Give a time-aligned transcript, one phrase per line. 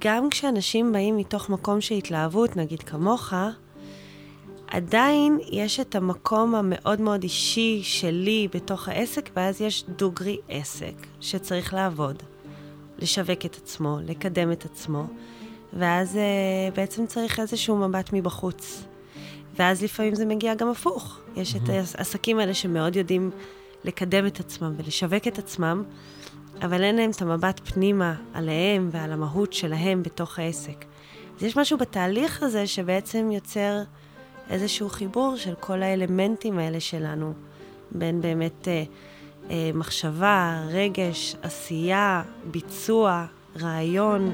[0.00, 3.32] גם כשאנשים באים מתוך מקום של התלהבות, נגיד כמוך,
[4.66, 11.74] עדיין יש את המקום המאוד מאוד אישי שלי בתוך העסק, ואז יש דוגרי עסק שצריך
[11.74, 12.22] לעבוד,
[12.98, 15.04] לשווק את עצמו, לקדם את עצמו,
[15.72, 18.84] ואז uh, בעצם צריך איזשהו מבט מבחוץ.
[19.56, 21.20] ואז לפעמים זה מגיע גם הפוך.
[21.36, 21.58] יש mm-hmm.
[21.64, 23.30] את העסקים האלה שמאוד יודעים
[23.84, 25.84] לקדם את עצמם ולשווק את עצמם,
[26.62, 30.84] אבל אין להם את המבט פנימה עליהם ועל המהות שלהם בתוך העסק.
[31.36, 33.82] אז יש משהו בתהליך הזה שבעצם יוצר
[34.50, 37.32] איזשהו חיבור של כל האלמנטים האלה שלנו,
[37.90, 38.82] בין באמת אה,
[39.50, 43.24] אה, מחשבה, רגש, עשייה, ביצוע,
[43.60, 44.30] רעיון.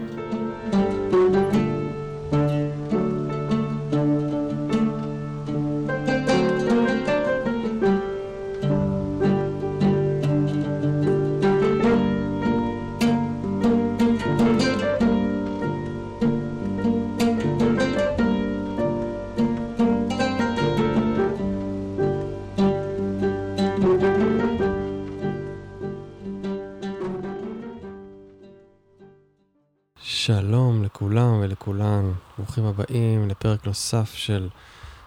[32.57, 34.49] ברוכים הבאים לפרק נוסף של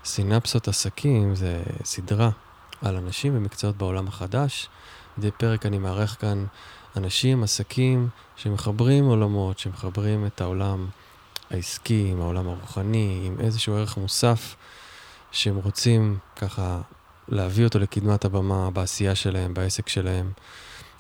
[0.06, 2.30] סינפסות עסקים, זה סדרה
[2.82, 4.70] על אנשים ומקצועות בעולם החדש.
[5.18, 6.46] מדי פרק אני מארח כאן
[6.98, 10.88] אנשים, עסקים, שמחברים עולמות, שמחברים את העולם
[11.50, 14.56] העסקי עם העולם הרוחני, עם איזשהו ערך מוסף,
[15.32, 16.82] שהם רוצים ככה
[17.28, 20.32] להביא אותו לקדמת הבמה בעשייה שלהם, בעסק שלהם,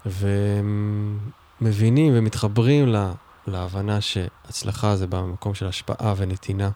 [0.05, 1.19] והם
[1.61, 3.11] מבינים ומתחברים ל...
[3.49, 6.69] להבנה שהצלחה זה בא ממקום של השפעה ונתינה.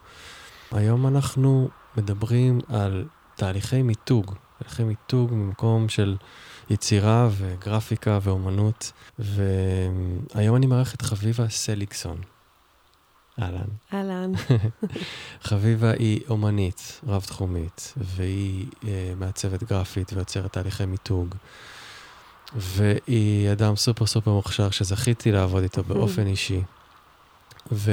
[0.72, 6.18] היום אנחנו מדברים על תהליכי מיתוג, תהליכי מיתוג ממקום של
[6.70, 12.18] יצירה וגרפיקה ואומנות, והיום אני מארח את חביבה סליגסון.
[13.42, 13.68] אהלן.
[13.94, 14.32] אהלן.
[15.48, 18.86] חביבה היא אומנית רב-תחומית, והיא uh,
[19.18, 21.36] מעצבת גרפית ויוצרת תהליכי מיתוג.
[22.56, 26.62] והיא אדם סופר סופר מוכשר שזכיתי לעבוד איתו באופן אישי.
[27.72, 27.92] ו...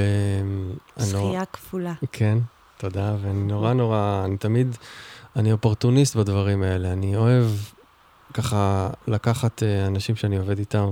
[0.96, 1.92] זכייה כפולה.
[2.12, 2.38] כן,
[2.76, 4.76] תודה, ואני נורא נורא, אני תמיד,
[5.36, 7.46] אני אופורטוניסט בדברים האלה, אני אוהב
[8.34, 10.90] ככה לקחת אה, אנשים שאני עובד איתם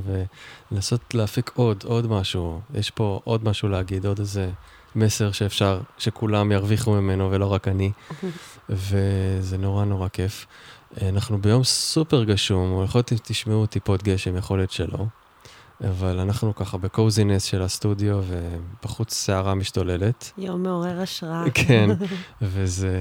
[0.71, 2.61] ולנסות להפיק עוד, עוד משהו.
[2.75, 4.50] יש פה עוד משהו להגיד, עוד איזה
[4.97, 7.93] מסר שאפשר, שכולם ירוויחו ממנו ולא רק אני,
[8.71, 10.47] וזה נורא נורא כיף.
[11.03, 15.06] אנחנו ביום סופר גשום, יכול להיות שתשמעו טיפות גשם, יכול להיות שלא,
[15.84, 20.32] אבל אנחנו ככה בקוזינס של הסטודיו, ובחוץ סערה משתוללת.
[20.38, 21.44] יום מעורר השראה.
[21.66, 21.91] כן,
[22.43, 22.99] וזה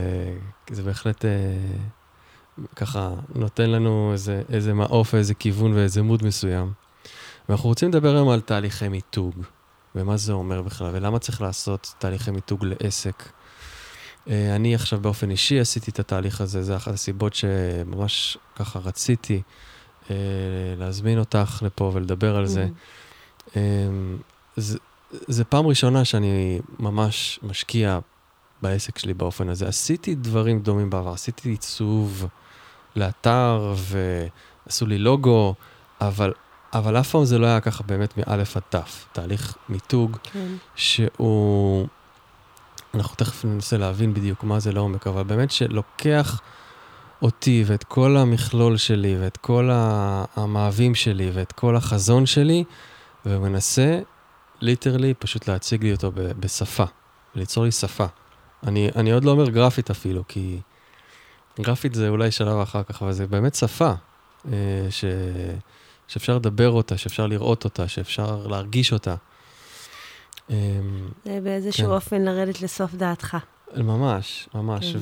[0.86, 1.32] בהחלט אה,
[2.76, 6.72] ככה נותן לנו איזה, איזה מעוף, איזה כיוון ואיזה מוד מסוים.
[7.50, 9.34] ואנחנו רוצים לדבר היום על תהליכי מיתוג,
[9.96, 13.24] ומה זה אומר בכלל, ולמה צריך לעשות תהליכי מיתוג לעסק.
[14.30, 19.42] אה, אני עכשיו באופן אישי עשיתי את התהליך הזה, זה אחת הסיבות שממש ככה רציתי
[20.10, 20.16] אה,
[20.78, 22.68] להזמין אותך לפה ולדבר על זה.
[23.48, 23.58] Mm.
[24.56, 24.78] זה,
[25.10, 28.00] זה פעם ראשונה שאני ממש משקיע
[28.62, 29.68] בעסק שלי באופן הזה.
[29.68, 32.28] עשיתי דברים דומים בעבר, עשיתי עיצוב
[32.96, 35.54] לאתר ועשו לי לוגו,
[36.02, 36.34] אבל,
[36.74, 39.06] אבל אף פעם זה לא היה ככה באמת מאלף עד תף.
[39.12, 40.56] תהליך מיתוג כן.
[40.76, 41.88] שהוא
[42.98, 46.42] אנחנו תכף ננסה להבין בדיוק מה זה לעומק, אבל באמת שלוקח
[47.22, 49.70] אותי ואת כל המכלול שלי ואת כל
[50.36, 52.64] המאווים שלי ואת כל החזון שלי,
[53.26, 54.00] ומנסה
[54.62, 56.84] ליטרלי פשוט להציג לי אותו בשפה,
[57.36, 58.06] ליצור לי שפה.
[58.68, 60.60] אני, אני עוד לא אומר גרפית אפילו, כי
[61.60, 63.92] גרפית זה אולי שלב אחר כך, אבל זה באמת שפה
[64.52, 65.06] אה, ש,
[66.08, 69.16] שאפשר לדבר אותה, שאפשר לראות אותה, שאפשר להרגיש אותה.
[70.50, 70.56] אמ,
[71.26, 71.92] זה באיזשהו כן.
[71.92, 73.38] אופן לרדת לסוף דעתך.
[73.78, 74.92] ממש, ממש.
[74.92, 75.00] כן.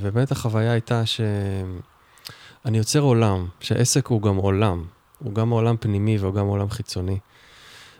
[0.00, 4.84] ובאמת החוויה הייתה שאני יוצר עולם, שעסק הוא גם עולם.
[5.18, 7.18] הוא גם עולם פנימי והוא גם עולם חיצוני.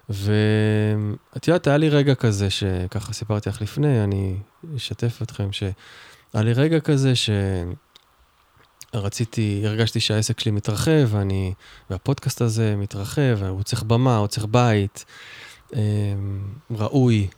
[0.08, 4.36] ואת יודעת, היה לי רגע כזה, שככה סיפרתי לך לפני, אני
[4.76, 5.72] אשתף אתכם, שהיה
[6.34, 7.12] לי רגע כזה
[8.94, 11.52] שרציתי, הרגשתי שהעסק שלי מתרחב, ואני,
[11.90, 15.04] והפודקאסט הזה מתרחב, הוא צריך במה, הוא צריך בית.
[15.74, 15.78] אמ,
[16.70, 17.28] ראוי.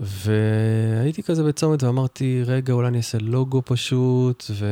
[0.00, 4.66] והייתי כזה בצומת ואמרתי, רגע, אולי אני אעשה לוגו פשוט, ו...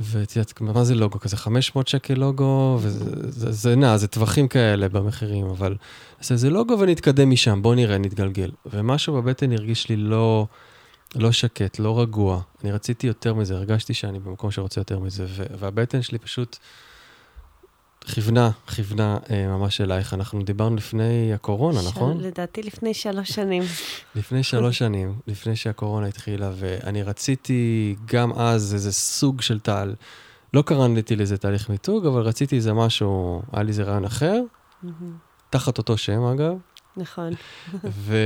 [0.00, 1.20] ואת יודעת, מה זה לוגו?
[1.20, 5.76] כזה 500 שקל לוגו, וזה זה נע, זה טווחים כאלה במחירים, אבל
[6.18, 8.50] נעשה איזה לוגו ונתקדם משם, בוא נראה, נתגלגל.
[8.66, 10.46] ומשהו בבטן הרגיש לי לא,
[11.14, 12.40] לא שקט, לא רגוע.
[12.64, 15.26] אני רציתי יותר מזה, הרגשתי שאני במקום שרוצה יותר מזה,
[15.58, 16.56] והבטן שלי פשוט
[18.14, 20.14] כיוונה, כיוונה אה, ממש אלייך.
[20.14, 22.20] אנחנו דיברנו לפני הקורונה, של- נכון?
[22.20, 23.62] לדעתי לפני שלוש שנים.
[24.14, 29.94] לפני שלוש שנים, לפני שהקורונה התחילה, ואני רציתי גם אז איזה סוג של תהל...
[30.54, 34.40] לא קראתי לזה תהליך מיתוג, אבל רציתי איזה משהו, היה לי איזה רעיון אחר.
[35.50, 36.54] תחת אותו שם אגב,
[36.96, 37.32] נכון.
[37.84, 38.16] ו...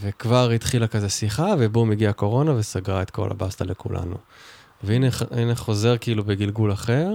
[0.00, 4.16] וכבר התחילה כזה שיחה, ובום הגיעה הקורונה וסגרה את כל הבסטה לכולנו.
[4.82, 7.08] והנה הנה חוזר כאילו בגלגול אחר,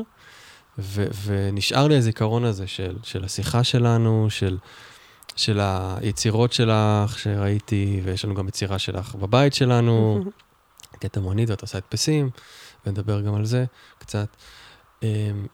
[0.79, 1.05] ו...
[1.25, 4.57] ונשאר לי הזיכרון הזה של, של השיחה שלנו, של,
[5.35, 10.23] של היצירות שלך שראיתי, ויש לנו גם יצירה שלך בבית שלנו,
[11.01, 12.29] קטע מונית ואת עושה הדפסים,
[12.85, 13.65] ונדבר גם על זה
[13.97, 14.27] קצת.
[15.03, 15.45] אמ,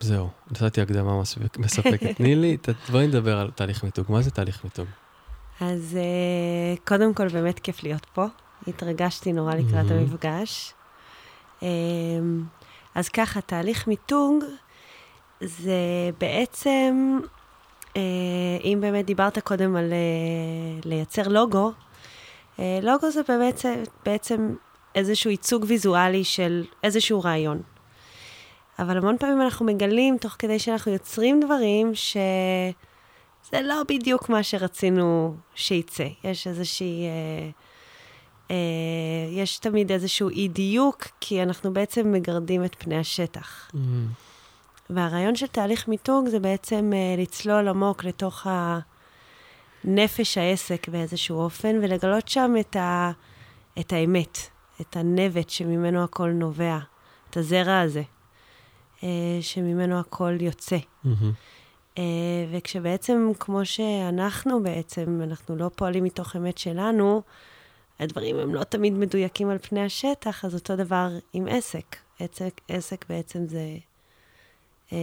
[0.00, 2.16] זהו, נתתי הקדמה מספק- מספקת.
[2.16, 2.56] תני לי,
[2.90, 4.06] בואי נדבר על תהליך מיתוג.
[4.08, 4.86] מה זה תהליך מיתוג?
[5.60, 8.26] אז אה, קודם כל, באמת כיף להיות פה.
[8.66, 9.98] התרגשתי נורא לקראת מהמם.
[9.98, 10.74] המפגש.
[12.94, 14.44] אז ככה, תהליך מיתוג
[15.40, 17.18] זה בעצם,
[17.96, 18.02] אה,
[18.64, 21.72] אם באמת דיברת קודם על אה, לייצר לוגו,
[22.58, 23.60] אה, לוגו זה באמת,
[24.04, 24.54] בעצם
[24.94, 27.62] איזשהו ייצוג ויזואלי של איזשהו רעיון.
[28.78, 32.16] אבל המון פעמים אנחנו מגלים, תוך כדי שאנחנו יוצרים דברים, ש...
[33.50, 36.06] זה לא בדיוק מה שרצינו שייצא.
[36.24, 37.06] יש איזושהי...
[37.06, 37.50] אה,
[39.30, 43.70] יש תמיד איזשהו אי-דיוק, כי אנחנו בעצם מגרדים את פני השטח.
[44.90, 48.46] והרעיון של תהליך מיתוג זה בעצם אה, לצלול עמוק לתוך
[49.84, 53.10] נפש העסק באיזשהו אופן, ולגלות שם את, ה,
[53.80, 54.38] את האמת,
[54.80, 56.78] את הנבט שממנו הכל נובע,
[57.30, 58.02] את הזרע הזה,
[59.02, 59.08] אה,
[59.40, 60.78] שממנו הכל יוצא.
[61.04, 61.32] מהמם.
[61.98, 62.02] אה,
[62.52, 67.22] וכשבעצם, כמו שאנחנו בעצם, אנחנו לא פועלים מתוך אמת שלנו,
[68.00, 71.96] הדברים הם לא תמיד מדויקים על פני השטח, אז אותו דבר עם עסק.
[72.20, 73.76] עסק, עסק בעצם זה
[74.92, 74.98] אה,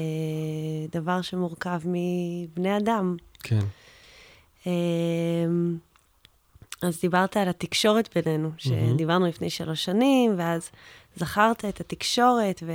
[0.92, 3.16] דבר שמורכב מבני אדם.
[3.44, 3.66] כן.
[4.68, 4.72] אה,
[6.82, 10.70] אז דיברת על התקשורת בינינו, שדיברנו לפני שלוש שנים, ואז
[11.16, 12.72] זכרת את התקשורת, ו...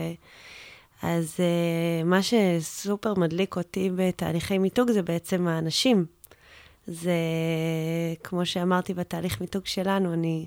[1.02, 6.06] אז uh, מה שסופר מדליק אותי בתהליכי מיתוג זה בעצם האנשים.
[6.86, 7.14] זה,
[8.24, 10.46] כמו שאמרתי בתהליך מיתוג שלנו, אני,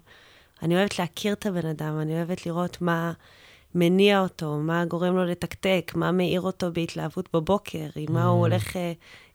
[0.63, 3.13] אני אוהבת להכיר את הבן אדם, אני אוהבת לראות מה
[3.75, 8.73] מניע אותו, מה גורם לו לתקתק, מה מאיר אותו בהתלהבות בבוקר, עם מה הוא הולך
[8.73, 8.79] uh,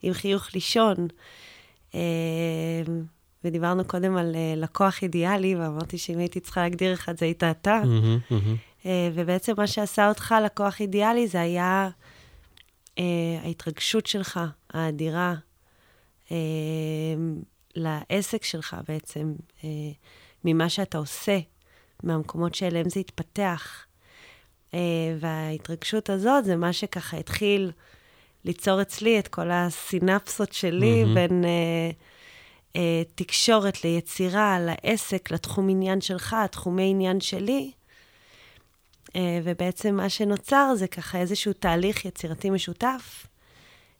[0.03, 0.95] עם חיוך לישון.
[1.93, 1.95] Uh,
[3.45, 7.83] ודיברנו קודם על uh, לקוח אידיאלי, ואמרתי שאם הייתי צריכה להגדיר את זה, היית אתה.
[8.83, 8.85] Uh,
[9.15, 11.91] ובעצם מה שעשה אותך לקוח אידיאלי זה היה
[12.97, 13.01] uh,
[13.45, 14.41] ההתרגשות שלך,
[14.71, 15.35] האדירה,
[17.75, 19.65] לעסק שלך בעצם, uh,
[20.45, 21.39] ממה שאתה עושה,
[22.03, 23.87] מהמקומות שאליהם זה התפתח.
[24.71, 24.75] Uh,
[25.21, 27.73] וההתרגשות הזאת זה מה שככה התחיל
[28.45, 31.15] ליצור אצלי את כל הסינפסות שלי מהמם.
[31.15, 31.45] בין...
[31.45, 32.79] uh, uh,
[33.15, 37.71] תקשורת ליצירה, לעסק, לתחום עניין שלך, תחומי עניין שלי.
[39.09, 39.15] Uh,
[39.45, 43.27] ובעצם מה שנוצר זה ככה איזשהו תהליך יצירתי משותף,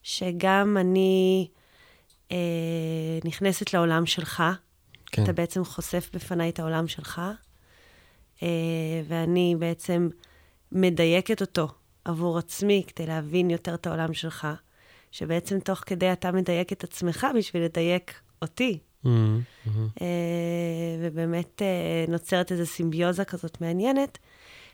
[0.03, 1.49] שגם אני
[2.33, 4.43] uh, נכנסת לעולם שלך,
[5.07, 5.23] כן.
[5.23, 7.23] אתה בעצם חושף בפניי את העולם שלך,
[8.39, 8.43] uh,
[9.09, 10.09] ואני בעצם
[10.73, 11.69] מדייקת אותו
[12.05, 14.49] עבור עצמי כדי להבין יותר את העולם שלך,
[15.11, 18.79] שבעצם תוך כדי אתה מדייק את עצמך בשביל לדייק אותי.
[19.05, 19.89] מהמם, מהמם.
[20.01, 20.07] אה,
[21.01, 24.19] ובאמת אה, נוצרת איזו סימביוזה כזאת מעניינת,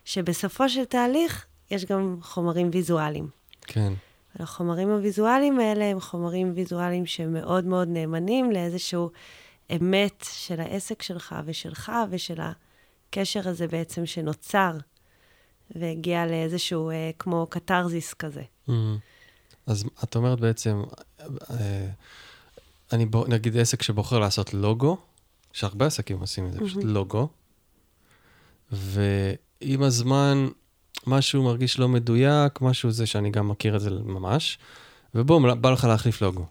[0.05, 3.29] שבסופו של תהליך יש גם חומרים ויזואליים.
[3.63, 3.93] כן.
[4.39, 9.11] החומרים הוויזואליים האלה הם חומרים ויזואליים שמאוד מאוד נאמנים לאיזשהו
[9.77, 14.73] אמת של העסק שלך ושלך ושל הקשר הזה בעצם שנוצר
[15.77, 18.43] והגיע לאיזשהו אה, כמו קתרזיס כזה.
[18.69, 18.99] מהמם.
[19.67, 20.83] אז את אומרת בעצם,
[21.51, 21.89] אה,
[22.93, 24.97] אני בוא, נגיד עסק שבוחר לעשות לוגו,
[25.53, 27.29] שהרבה עסקים עושים את זה, פשוט לוגו,
[28.73, 30.49] ועם הזמן
[31.09, 34.59] משהו מרגיש לא מדויק, משהו זה שאני גם מכיר את זה ממש,
[35.15, 36.47] ובום, בא לך להחליף לוגו.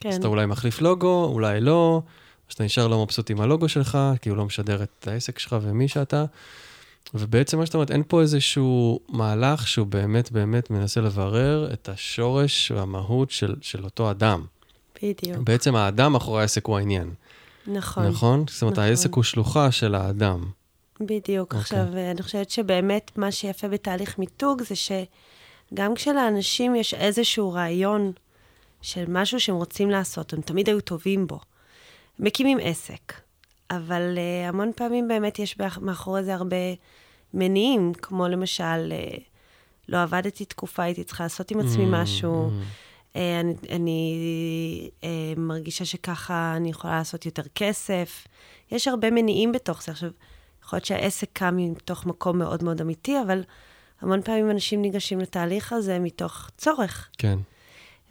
[0.00, 2.02] כן, אז אתה אולי מחליף לוגו, אולי לא,
[2.48, 5.56] אז אתה נשאר לא מבסוט עם הלוגו שלך, כי הוא לא משדר את העסק שלך
[5.62, 6.24] ומי שאתה.
[7.14, 12.70] ובעצם מה שאתה אומרת, אין פה איזשהו מהלך שהוא באמת באמת מנסה לברר את השורש
[12.70, 14.44] והמהות של, של אותו אדם.
[15.02, 15.38] בדיוק.
[15.38, 17.10] בעצם האדם מאחורי העסק הוא העניין,
[17.66, 18.06] נכון.
[18.06, 18.44] נכון?
[18.48, 18.84] זאת אומרת, נכון.
[18.84, 20.44] העסק הוא שלוחה של האדם.
[21.00, 21.54] בדיוק.
[21.54, 21.60] אוקיי.
[21.60, 28.12] עכשיו, אני חושבת שבאמת מה שיפה בתהליך מיתוג זה שגם כשלאנשים יש איזשהו רעיון
[28.82, 31.40] של משהו שהם רוצים לעשות, הם תמיד היו טובים בו.
[32.18, 33.12] מקימים עסק,
[33.70, 36.56] אבל uh, המון פעמים באמת יש מאחורי זה הרבה
[37.34, 39.20] מניעים, כמו למשל, uh,
[39.88, 42.48] לא עבדתי תקופה, הייתי צריכה לעשות עם עצמי Mm, משהו.
[42.48, 42.52] mm.
[43.16, 48.26] אה, אני, אני אה, מרגישה שככה אני יכולה לעשות יותר כסף.
[48.70, 49.92] יש הרבה מניעים בתוך זה.
[49.92, 50.10] עכשיו,
[50.70, 53.42] יכול להיות שהעסק קם מתוך מקום מאוד מאוד אמיתי, אבל
[54.00, 57.08] המון פעמים אנשים ניגשים לתהליך הזה מתוך צורך.
[57.18, 57.38] כן.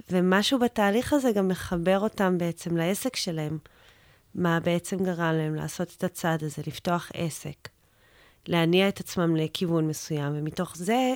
[0.09, 3.57] ומשהו בתהליך הזה גם מחבר אותם בעצם לעסק שלהם.
[4.35, 7.69] מה בעצם גרם להם לעשות את הצעד הזה, לפתוח עסק,
[8.47, 11.13] להניע את עצמם לכיוון מסוים, ומתוך זה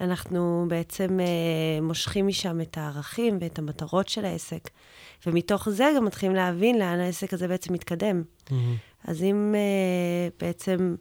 [0.00, 4.70] אנחנו בעצם אה, מושכים משם את הערכים ואת המטרות של העסק,
[5.26, 8.22] ומתוך זה גם מתחילים להבין לאן העסק הזה בעצם מתקדם.
[8.46, 8.52] Mm-hmm.
[9.04, 10.94] אז אם אה, בעצם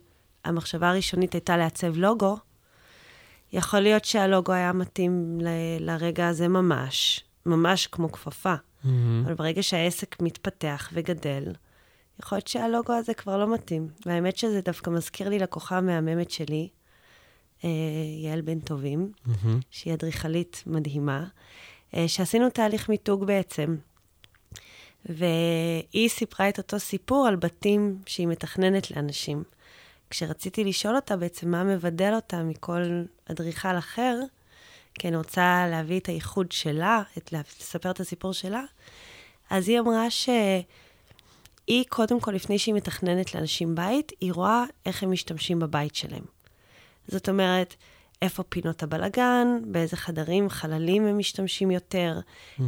[0.46, 2.38] המחשבה הראשונית הייתה לעצב לוגו,
[3.54, 5.48] יכול להיות שהלוגו היה מתאים ל-
[5.80, 8.54] לרגע הזה ממש, ממש כמו כפפה.
[8.54, 8.88] Mm-hmm.
[9.26, 11.44] אבל ברגע שהעסק מתפתח וגדל,
[12.24, 13.88] יכול להיות שהלוגו הזה כבר לא מתאים.
[14.06, 16.70] והאמת שזה דווקא מזכיר לי לקוחה המהממת שלי,
[17.64, 17.70] אה,
[18.24, 19.48] יעל בן טובים, Mm-hmm.
[19.70, 21.26] שהיא אדריכלית מדהימה,
[21.96, 23.76] אה, שעשינו תהליך מיתוג בעצם.
[25.06, 29.44] והיא סיפרה את אותו סיפור על בתים שהיא מתכננת לאנשים.
[30.10, 34.20] כשרציתי לשאול אותה בעצם מה מבדל אותה מכל אדריכל אחר,
[34.94, 38.64] כי אני רוצה להביא את הייחוד שלה, את, לספר את הסיפור שלה,
[39.50, 40.64] אז היא אמרה שהיא,
[41.90, 46.24] קודם כל, לפני שהיא מתכננת לאנשים בית, היא רואה איך הם משתמשים בבית שלהם.
[47.08, 47.76] זאת אומרת,
[48.22, 52.20] איפה פינות הבלגן, באיזה חדרים, חללים הם משתמשים יותר,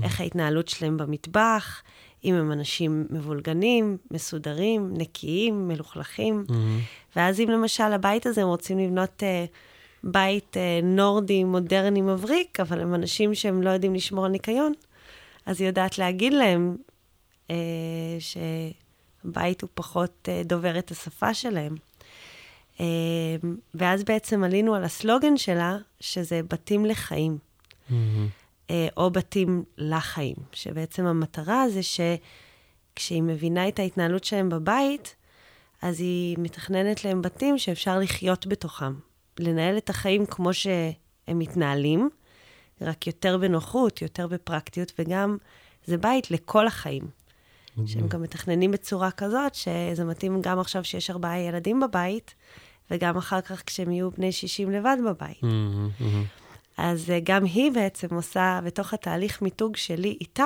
[0.04, 1.82] איך ההתנהלות שלהם במטבח,
[2.26, 6.46] אם הם אנשים מבולגנים, מסודרים, נקיים, מלוכלכים.
[6.48, 7.16] Mm-hmm.
[7.16, 9.46] ואז אם למשל הבית הזה, הם רוצים לבנות אה,
[10.04, 14.74] בית אה, נורדי, מודרני, מבריק, אבל הם אנשים שהם לא יודעים לשמור על ניקיון,
[15.46, 16.78] אז היא יודעת להגיד להם
[17.50, 17.56] אה,
[18.20, 21.76] שהבית הוא פחות אה, דובר את השפה שלהם.
[22.80, 22.86] אה,
[23.74, 27.38] ואז בעצם עלינו על הסלוגן שלה, שזה בתים לחיים.
[27.90, 27.94] Mm-hmm.
[28.72, 35.16] אה, או בתים לחיים, שבעצם המטרה זה שכשהיא מבינה את ההתנהלות שלהם בבית,
[35.82, 38.94] אז היא מתכננת להם בתים שאפשר לחיות בתוכם.
[39.40, 42.10] לנהל את החיים כמו שהם מתנהלים,
[42.82, 45.38] רק יותר בנוחות, יותר בפרקטיות, וגם
[45.86, 47.04] זה בית לכל החיים.
[47.86, 52.36] שהם גם מתכננים בצורה כזאת, שזה מתאים גם עכשיו שיש ארבעה ילדים בבית,
[52.92, 55.42] וגם אחר כך כשהם יהיו בני 60 לבד בבית.
[55.44, 56.41] Mm-hmm.
[56.82, 60.46] אז אה, גם היא בעצם עושה, בתוך התהליך מיתוג שלי איתה,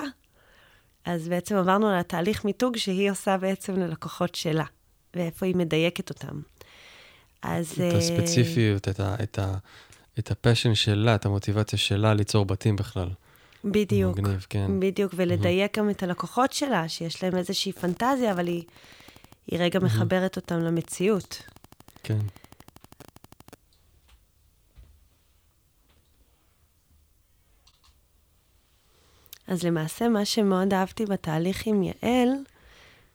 [1.05, 4.63] אז בעצם עברנו על התהליך מיתוג שהיא עושה בעצם ללקוחות שלה,
[5.13, 6.41] ואיפה היא מדייקת אותם.
[7.41, 7.71] אז...
[7.71, 9.53] את אה, הספציפיות, את, ה, את, ה,
[10.19, 13.09] את הפשן שלה, את המוטיבציה שלה ליצור בתים בכלל.
[13.65, 14.19] בדיוק.
[14.19, 14.79] מגניב, כן.
[14.79, 18.63] בדיוק, ולדייק גם את הלקוחות שלה, שיש להם איזושהי פנטזיה, אבל היא,
[19.47, 21.41] היא רגע מחברת אותם למציאות.
[22.03, 22.19] כן.
[29.47, 32.29] אז למעשה, מה שמאוד אהבתי בתהליך עם יעל,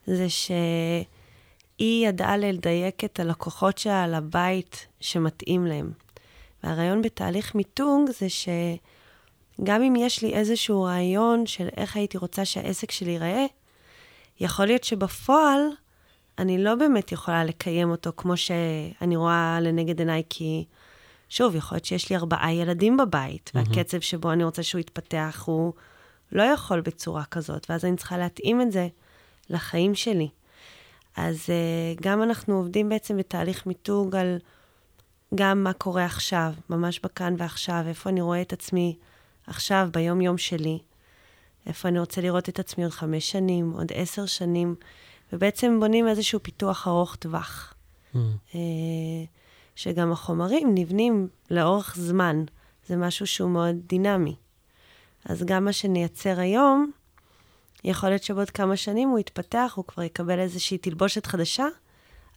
[0.07, 5.91] זה שהיא ידעה לדייק את הלקוחות שלה לבית שמתאים להם.
[6.63, 12.91] והרעיון בתהליך מיתוג זה שגם אם יש לי איזשהו רעיון של איך הייתי רוצה שהעסק
[12.91, 13.45] שלי ייראה,
[14.39, 15.59] יכול להיות שבפועל
[16.39, 20.65] אני לא באמת יכולה לקיים אותו כמו שאני רואה לנגד עיניי, כי
[21.29, 25.73] שוב, יכול להיות שיש לי ארבעה ילדים בבית, והקצב שבו אני רוצה שהוא יתפתח הוא
[26.31, 28.87] לא יכול בצורה כזאת, ואז אני צריכה להתאים את זה
[29.49, 30.29] לחיים שלי.
[31.17, 34.37] אז uh, גם אנחנו עובדים בעצם בתהליך מיתוג על
[35.35, 38.97] גם מה קורה עכשיו, ממש בכאן ועכשיו, איפה אני רואה את עצמי
[39.47, 40.79] עכשיו, ביום-יום שלי,
[41.65, 44.75] איפה אני רוצה לראות את עצמי עוד חמש שנים, עוד עשר שנים,
[45.33, 47.73] ובעצם בונים איזשהו פיתוח ארוך טווח.
[48.13, 48.17] Mm.
[48.55, 48.59] אה,
[49.75, 52.43] שגם החומרים נבנים לאורך זמן,
[52.87, 54.35] זה משהו שהוא מאוד דינמי.
[55.25, 56.91] אז גם מה שנייצר היום,
[57.83, 61.65] יכול להיות שבעוד כמה שנים הוא יתפתח, הוא כבר יקבל איזושהי תלבושת חדשה,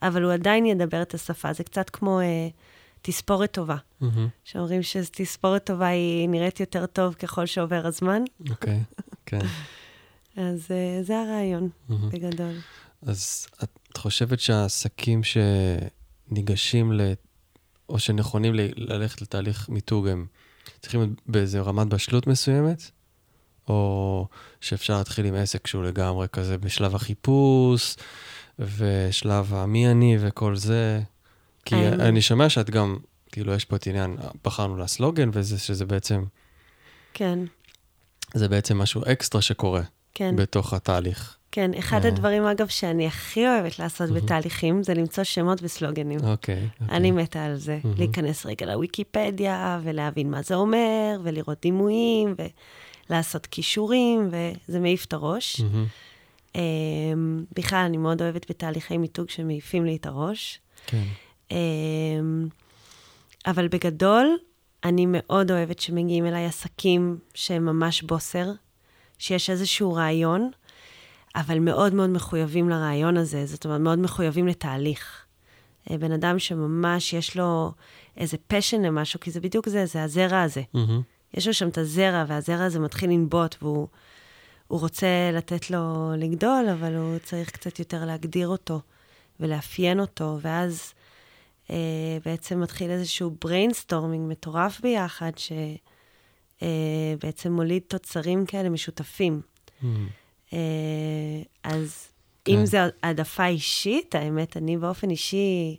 [0.03, 1.53] אבל הוא עדיין ידבר את השפה.
[1.53, 2.49] זה קצת כמו אה,
[3.03, 3.77] תספורת טובה.
[3.77, 4.07] Mm-hmm.
[4.45, 8.83] שאומרים שתספורת טובה היא נראית יותר טוב ככל שעובר הזמן, אוקיי,
[9.27, 9.47] כן.
[10.37, 12.11] אז אה, זה הרעיון, מהמם.
[12.11, 12.55] בגדול.
[13.03, 17.01] אז את חושבת שהעסקים שניגשים ל...
[17.89, 20.27] או שנכונים ל- ללכת לתהליך מיתוג, הם
[20.81, 22.91] צריכים להיות באיזה רמת בשלות מסוימת?
[23.69, 24.27] או
[24.61, 27.97] שאפשר להתחיל עם עסק שהוא לגמרי כזה בשלב החיפוש,
[28.59, 31.01] ושלב המי אני וכל זה?
[31.65, 32.01] כי האמת.
[32.01, 32.97] אני שומע שאת גם,
[33.33, 36.25] כאילו, יש פה את עניין, בחרנו לה סלוגן, וזה שזה בעצם,
[37.15, 37.39] כן,
[38.35, 39.83] זה בעצם משהו אקסטרה שקורה
[40.15, 41.37] כן, בתוך התהליך.
[41.55, 42.09] כן, אחד אה.
[42.09, 44.11] הדברים, אגב, שאני הכי אוהבת לעשות.
[44.11, 46.19] בתהליכים, זה למצוא שמות וסלוגנים.
[46.25, 46.69] אוקיי.
[46.81, 46.97] אוקיי.
[46.97, 47.79] אני מתה על זה.
[47.99, 52.35] להיכנס רגע לוויקיפדיה, ולהבין מה זה אומר, ולראות דימויים,
[53.11, 55.61] ולעשות כישורים, וזה מעיף את הראש.
[56.55, 60.61] אמ, בכלל, אני מאוד אוהבת בתהליכי מיתוג שמעיפים לי את הראש.
[60.87, 61.05] כן.
[61.51, 62.49] אמ,
[63.47, 64.37] אבל בגדול,
[64.85, 68.53] אני מאוד אוהבת שמגיעים אליי עסקים שהם ממש בוסר,
[69.19, 70.51] שיש איזשהו רעיון,
[71.37, 75.25] אבל מאוד מאוד מחויבים לרעיון הזה, זאת אומרת, מאוד מחויבים לתהליך.
[75.91, 77.73] אה, בן אדם שממש יש לו
[78.17, 80.63] איזה פשן למשהו, כי זה בדיוק זה, זה הזרע הזה.
[80.75, 81.03] מהמם.
[81.35, 83.89] יש לו שם את הזרע, והזרע הזה מתחיל לנבוט, והוא
[84.69, 88.81] הוא רוצה לתת לו לגדול, אבל הוא צריך קצת יותר להגדיר אותו
[89.41, 90.93] ולאפיין אותו, ואז
[91.71, 91.77] אה,
[92.25, 95.33] בעצם מתחיל איזשהו brainstorming מטורף ביחד,
[96.59, 99.41] שבעצם מוליד תוצרים כאלה משותפים.
[99.83, 100.09] מהמם.
[100.55, 102.09] אה, אז
[102.45, 102.53] כן.
[102.53, 105.77] אם זו העדפה אישית, האמת, אני באופן אישי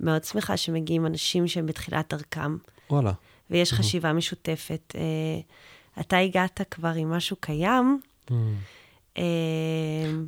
[0.00, 2.56] מאוד שמחה שמגיעים אנשים שהם בתחילת דרכם.
[2.90, 3.12] וואלה.
[3.50, 4.94] ויש חשיבה משותפת.
[4.94, 5.00] אה,
[6.00, 8.00] אתה הגעת כבר עם משהו קיים.
[9.18, 9.24] אה,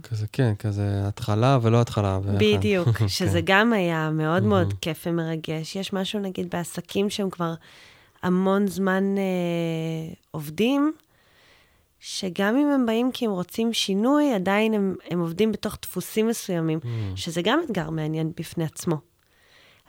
[0.02, 2.18] כזה, כן, כזה התחלה ולא התחלה.
[2.38, 3.08] בדיוק, כן.
[3.08, 4.74] שזה גם היה מאוד מאוד.
[4.80, 5.76] כיף ומרגש.
[5.76, 7.54] יש משהו, נגיד, בעסקים שהם כבר
[8.22, 9.04] המון זמן
[10.30, 10.92] עובדים,
[12.08, 16.78] שגם אם הם באים כי הם רוצים שינוי, עדיין הם, הם עובדים בתוך דפוסים מסוימים,
[16.84, 17.16] מהמם.
[17.16, 18.96] שזה גם אתגר מעניין בפני עצמו.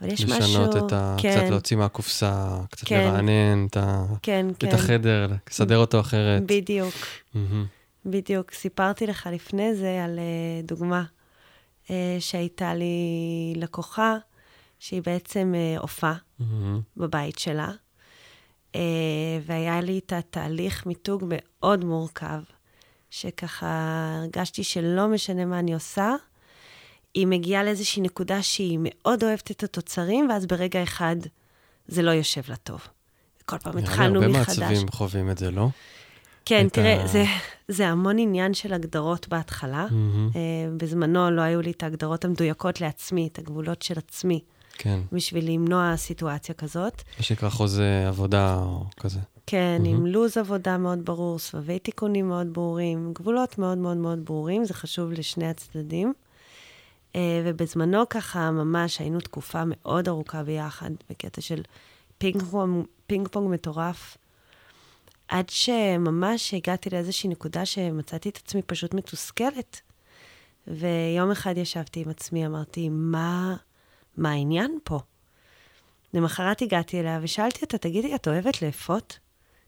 [0.02, 0.38] אבל יש משהו...
[0.40, 1.16] לשנות את ה...
[1.20, 3.08] כן, קצת להוציא מהקופסה, קצת כן.
[3.08, 4.68] לרענן את ה- כן, כן.
[4.68, 6.44] את החדר, לסדר אותו אחרת.
[6.46, 6.94] בדיוק.
[7.34, 7.66] מהמם.
[8.06, 11.04] בדיוק, סיפרתי לך לפני זה על אה, דוגמה
[11.90, 12.96] אה, שהייתה לי
[13.56, 14.16] לקוחה,
[14.80, 16.82] שהיא בעצם אה, הופעה מהמם.
[16.98, 17.72] בבית שלה,
[19.46, 22.40] והיה לי איתה תהליך מיתוג מאוד מורכב,
[23.10, 23.68] שככה
[24.22, 26.16] הרגשתי שלא משנה מה אני עושה,
[27.14, 31.16] היא מגיעה לאיזושהי נקודה שהיא מאוד אוהבת את התוצרים, ואז ברגע אחד
[31.88, 32.88] זה לא יושב לה טוב.
[33.46, 34.60] כל פעם התחלנו הרבה מחדש.
[34.60, 35.68] מעצבים חווים את זה, לא?
[36.46, 37.24] כן, את תראה, ה- זה,
[37.68, 39.88] זה המון עניין של הגדרות בהתחלה.
[39.92, 40.30] מהמם.
[40.36, 40.42] אה,
[40.78, 44.40] בזמנו לא היו לי את ההגדרות המדויקות לעצמי, את הגבולות של עצמי,
[44.78, 47.04] כן, בשביל למנוע סיטואציה כזאת.
[47.18, 49.20] מה שנקרא חוזה עבודה או כזה.
[49.46, 49.96] כן, מהמם.
[49.96, 54.74] עם לו"ז עבודה מאוד ברור, סבבי תיקונים מאוד ברורים, גבולות מאוד מאוד מאוד ברורים, זה
[54.74, 56.14] חשוב לשני הצדדים.
[57.16, 61.62] אה, ובזמנו ככה, ממש היינו תקופה מאוד ארוכה ביחד, בקטע של
[62.18, 64.18] פינג פונג, פינג פונג מטורף,
[65.28, 69.82] עד שממש הגעתי לאיזושהי נקודה שמצאתי את עצמי פשוט מתוסכלת.
[70.68, 73.56] ויום אחד ישבתי עם עצמי, אמרתי, מה,
[74.18, 75.00] מה העניין פה?
[76.14, 79.20] למחרת הגעתי אליה ושאלתי אותה, תגידי, את אוהבת לאפות?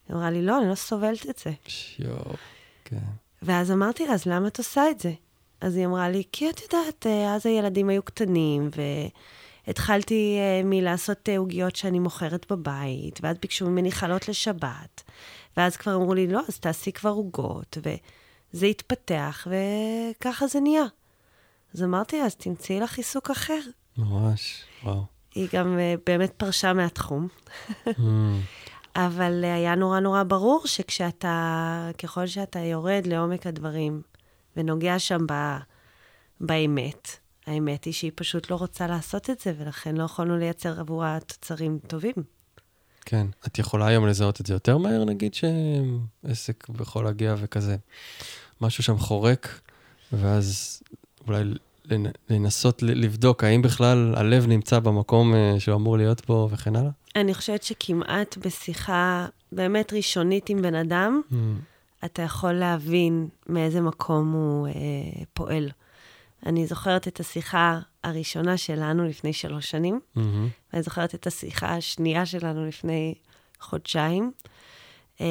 [0.09, 1.51] היא אמרה לי, לא, אני לא סובלת את זה.
[1.99, 2.33] יואו,
[2.85, 2.97] כן.
[3.41, 5.13] ואז אמרתי לה, אז למה את עושה את זה?
[5.61, 8.69] אז היא אמרה לי, כי את יודעת, אה, אז הילדים היו קטנים,
[9.67, 15.03] והתחלתי אה, מלעשות אה, עוגיות שאני מוכרת בבית, ואז ביקשו ממני חלות לשבת,
[15.57, 20.85] ואז כבר אמרו לי, לא, אז תעשי כבר עוגות, וזה התפתח, וככה זה נהיה.
[21.73, 23.59] אז אמרתי לה, אז תמצאי לך עיסוק אחר.
[23.97, 25.03] ממש, וואו.
[25.35, 27.27] היא גם אה, באמת פרשה מהתחום.
[27.85, 28.41] מהמם.
[28.95, 34.01] אבל אה, היה נורא נורא ברור שכשאתה, ככל שאתה יורד לעומק הדברים
[34.57, 35.33] ונוגע שם ב,
[36.41, 37.07] באמת,
[37.47, 41.79] האמת היא שהיא פשוט לא רוצה לעשות את זה, ולכן לא יכולנו לייצר עבורה תוצרים
[41.87, 42.13] טובים.
[43.05, 43.27] כן.
[43.47, 47.75] את יכולה היום לזהות את זה יותר מהר, נגיד שעסק יכול להגיע וכזה,
[48.61, 49.59] משהו שם חורק,
[50.11, 50.81] ואז
[51.27, 51.43] אולי
[52.29, 56.91] לנסות לבדוק האם בכלל הלב נמצא במקום אה, שהוא אמור להיות בו וכן הלאה?
[57.15, 61.59] אני חושבת שכמעט בשיחה באמת ראשונית עם בן אדם, מהמם.
[62.05, 64.73] אתה יכול להבין מאיזה מקום הוא אה,
[65.33, 65.69] פועל.
[66.45, 70.47] אני זוכרת את השיחה הראשונה שלנו לפני שלוש שנים, מהמם.
[70.73, 73.13] ואני זוכרת את השיחה השנייה שלנו לפני
[73.59, 74.31] חודשיים,
[75.21, 75.27] אה,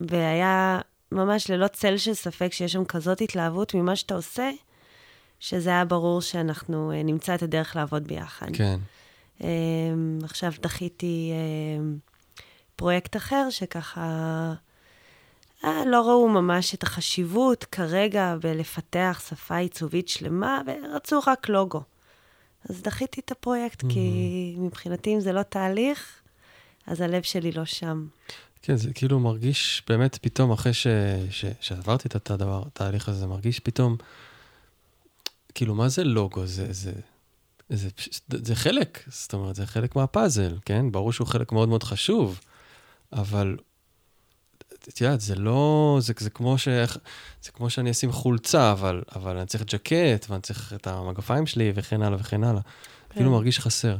[0.00, 0.80] והיה
[1.12, 4.50] ממש ללא צל של ספק שיש שם כזאת התלהבות ממה שאתה עושה,
[5.42, 8.46] שזה היה ברור שאנחנו אה, נמצא את הדרך לעבוד ביחד.
[8.52, 8.78] כן.
[9.44, 9.48] אה,
[10.24, 11.84] עכשיו דחיתי אה,
[12.76, 14.52] פרויקט אחר שככה
[15.64, 21.82] אה, לא ראו ממש את החשיבות כרגע בלפתח שפה עיצובית שלמה, ורצו רק לוגו.
[22.70, 26.20] אז דחיתי את הפרויקט, כי מבחינתי אם זה לא תהליך,
[26.86, 28.06] אז הלב שלי לא שם.
[28.62, 30.86] כן, זה כאילו מרגיש באמת פתאום, אחרי ש,
[31.30, 33.96] ש, שעברתי את הדבר, התהליך הזה, מרגיש פתאום,
[35.54, 36.46] כאילו, מה זה לוגו?
[36.46, 36.92] זה, זה,
[37.68, 37.88] זה,
[38.28, 40.92] זה חלק, זאת אומרת, זה חלק מהפאזל, כן?
[40.92, 42.40] ברור שהוא חלק מאוד מאוד חשוב,
[43.12, 43.56] אבל
[44.88, 46.68] את יודעת, זה לא, זה, זה כמו ש...
[47.42, 51.72] זה כמו שאני אשים חולצה, אבל, אבל אני צריך ג'קט, ואני צריך את המגפיים שלי,
[51.74, 52.62] וכן הלאה וכן הלאה.
[52.62, 53.14] כן.
[53.14, 53.96] אפילו מרגיש חסר.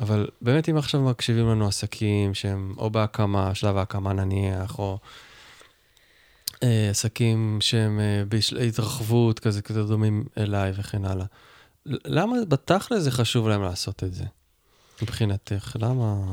[0.00, 4.98] אבל באמת, אם עכשיו מקשיבים לנו עסקים שהם או בהקמה, שלב ההקמה נניח, או
[6.90, 8.22] עסקים שהם אה,
[8.58, 11.26] בהתרחבות, כזה, כזה דומים אליי וכן הלאה.
[11.86, 14.24] למה בתכל'ס זה חשוב להם לעשות את זה,
[15.02, 15.76] מבחינתך?
[15.80, 16.24] למה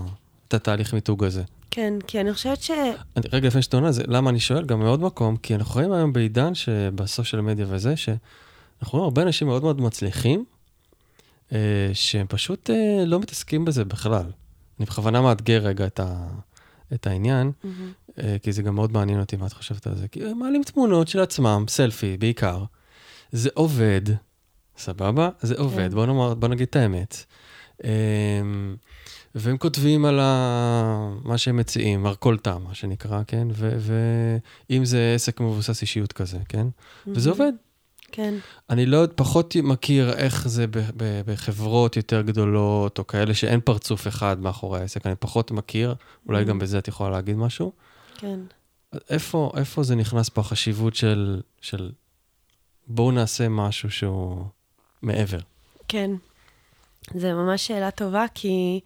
[0.48, 1.44] את התהליך מיתוג הזה?
[1.72, 2.72] כן, כי אני חושבת ש...
[3.18, 4.66] אני, רגע לפני שאתה עונה, למה אני שואל?
[4.66, 8.20] גם מעוד מקום, כי אנחנו רואים היום בעידן שבסושיאל מדיה וזה, שאנחנו
[8.92, 10.46] רואים הרבה אנשים מאוד מאוד מצליחים,
[11.52, 14.26] אה, שהם פשוט אה, לא מתעסקים בזה בכלל.
[14.80, 16.28] אני בכוונה מאתגר רגע את, ה,
[16.94, 17.68] את העניין, mm-hmm.
[18.20, 20.08] אה, כי זה גם מאוד מעניין אותי מה את חושבת על זה.
[20.08, 22.64] כי הם מעלים תמונות של עצמם, סלפי בעיקר.
[23.32, 24.02] זה עובד,
[24.78, 25.30] סבבה?
[25.42, 25.96] זה עובד, כן.
[25.96, 27.26] בוא, נאמר, בוא נגיד את האמת.
[27.84, 28.42] אה,
[29.36, 31.12] והם כותבים על ה...
[31.24, 33.48] מה שהם מציעים, מרכולתם, מה שנקרא, כן?
[34.70, 36.68] ואם זה עסק מבוסס אישיות כזה, כן?
[36.68, 37.10] Mm-hmm.
[37.16, 37.52] וזה עובד.
[38.12, 38.34] כן.
[38.70, 40.66] אני לא, פחות מכיר איך זה
[41.26, 45.96] בחברות יותר גדולות, או כאלה שאין פרצוף אחד מאחורי העסק, אני פחות מכיר,
[46.28, 46.46] אולי mm-hmm.
[46.46, 47.72] גם בזה את יכולה להגיד משהו.
[48.22, 48.40] כן.
[49.10, 51.92] איפה, איפה זה נכנס פה החשיבות של, של
[52.88, 54.46] בואו נעשה משהו שהוא
[55.02, 55.40] מעבר?
[55.88, 56.12] כן.
[57.16, 58.80] זו ממש שאלה טובה, כי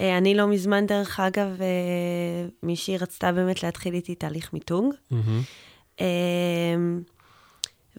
[0.00, 4.94] אה, אני לא מזמן, דרך אגב, אה, מישהי רצתה באמת להתחיל איתי תהליך מיתוג.
[5.12, 5.16] Mm-hmm.
[6.00, 6.06] אה,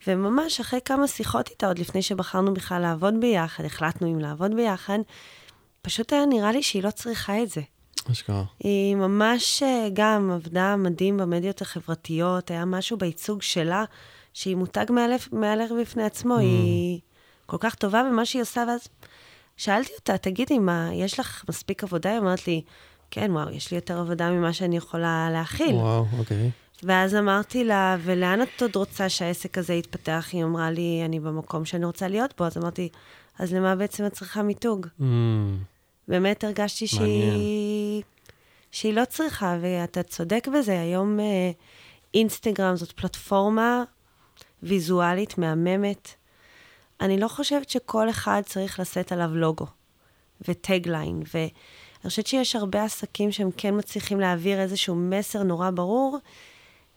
[0.07, 4.99] וממש אחרי כמה שיחות איתה, עוד לפני שבחרנו בכלל לעבוד ביחד, החלטנו אם לעבוד ביחד,
[5.81, 7.61] פשוט היה נראה לי שהיא לא צריכה את זה.
[8.11, 8.43] אשכרה.
[8.59, 13.83] היא ממש גם עבדה מדהים במדיות החברתיות, היה משהו בייצוג שלה,
[14.33, 14.85] שהיא מותג
[15.31, 16.39] מהלך בפני עצמו, mm.
[16.39, 16.99] היא
[17.45, 18.87] כל כך טובה במה שהיא עושה, ואז
[19.57, 22.09] שאלתי אותה, תגידי, מה, יש לך מספיק עבודה?
[22.09, 22.61] היא אומרת לי,
[23.11, 25.75] כן, וואו, יש לי יותר עבודה ממה שאני יכולה להכיל.
[25.75, 26.51] וואו, אוקיי.
[26.83, 30.29] ואז אמרתי לה, ולאן את עוד רוצה שהעסק הזה יתפתח?
[30.31, 32.45] היא אמרה לי, אני במקום שאני רוצה להיות בו.
[32.45, 32.89] אז אמרתי,
[33.39, 34.87] אז למה בעצם את צריכה מיתוג?
[34.99, 35.03] Mm.
[36.09, 38.03] באמת הרגשתי שהיא,
[38.71, 40.81] שהיא לא צריכה, ואתה צודק בזה.
[40.81, 41.51] היום אה,
[42.13, 43.83] אינסטגרם זאת פלטפורמה
[44.63, 46.13] ויזואלית מהממת.
[47.01, 49.65] אני לא חושבת שכל אחד צריך לשאת עליו לוגו
[50.47, 51.49] וטגליין, ואני
[52.03, 56.17] חושבת שיש הרבה עסקים שהם כן מצליחים להעביר איזשהו מסר נורא ברור,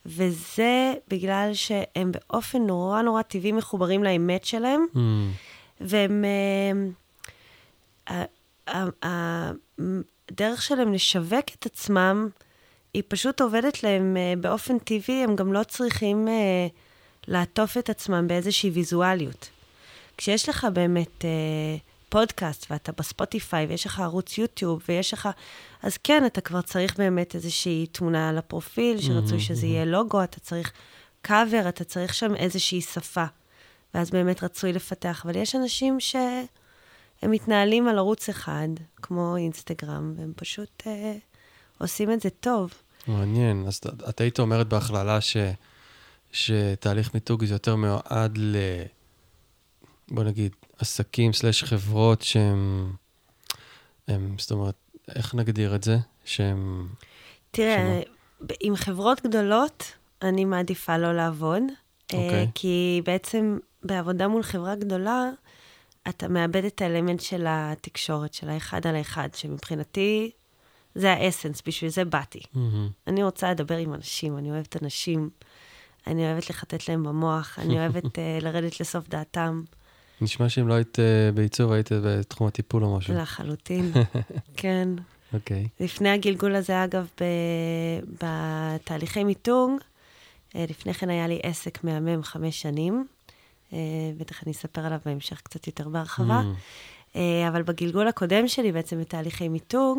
[0.07, 4.99] וזה בגלל שהם באופן נורא נורא טבעי מחוברים לאמת שלהם, mm.
[5.81, 6.25] והם...
[9.03, 12.29] הדרך שלהם לשווק את עצמם,
[12.95, 16.67] היא פשוט עובדת להם אה, באופן טבעי, הם גם לא צריכים אה,
[17.29, 19.51] לעטוף את עצמם באיזושהי ויזואליות.
[20.17, 21.77] כשיש לך באמת אה,
[22.09, 25.29] פודקאסט ואתה בספוטיפיי ויש לך ערוץ יוטיוב ויש לך...
[25.83, 30.41] אז כן, אתה כבר צריך באמת איזושהי תמונה על הפרופיל, שרצוי שזה יהיה לוגו, אתה
[30.41, 30.73] צריך
[31.23, 33.25] קאבר, אתה צריך שם איזושהי שפה.
[33.95, 35.23] ואז באמת רצוי לפתח.
[35.25, 36.01] אבל יש אנשים
[37.23, 41.15] שהם מתנהלים על ערוץ אחד, כמו אינסטגרם, והם פשוט אה,
[41.79, 42.73] עושים את זה טוב.
[43.07, 43.65] מעניין.
[43.67, 45.37] אז את היית אומרת בהכללה ש,
[46.33, 48.57] שתהליך מיתוג זה יותר מיועד ל...
[50.09, 52.93] בוא נגיד, עסקים סלש חברות שהם,
[54.09, 54.75] הם, זאת אומרת,
[55.15, 55.99] איך נגדיר את זה?
[56.25, 56.89] שהם...
[57.51, 58.03] תראה,
[58.41, 58.55] שמה?
[58.61, 61.63] עם חברות גדולות, אני מעדיפה לא לעבוד.
[61.63, 62.15] Okay.
[62.15, 62.51] אה, אוקיי.
[62.55, 65.31] כי בעצם בעבודה מול חברה גדולה,
[66.09, 70.31] אתה מאבד את האלמנט של התקשורת, של האחד על האחד, שמבחינתי
[70.95, 72.39] זה האסנס, בשביל זה באתי.
[72.39, 72.59] Mm-hmm.
[73.07, 75.31] אני רוצה לדבר עם אנשים, אני אוהבת אנשים,
[76.07, 79.63] אני אוהבת לחטט להם במוח, אני אוהבת uh, לרדת לסוף דעתם.
[80.21, 83.15] נשמע שאם לא היית uh, בעיצוב, היית בתחום הטיפול או משהו.
[83.15, 83.93] לחלוטין,
[84.57, 84.89] כן.
[85.33, 85.65] אוקיי.
[85.65, 85.85] Okay.
[85.85, 87.25] לפני הגלגול הזה, אגב, ב...
[88.23, 89.71] בתהליכי מיתוג,
[90.51, 93.07] uh, לפני כן היה לי עסק מהמם חמש שנים,
[94.17, 97.15] בטח אני אספר עליו בהמשך קצת יותר בהרחבה, mm.
[97.15, 99.99] uh, אבל בגלגול הקודם שלי, בעצם בתהליכי מיתוג,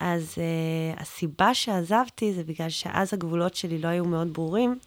[0.00, 4.78] אז uh, הסיבה שעזבתי זה בגלל שאז הגבולות שלי לא היו מאוד ברורים.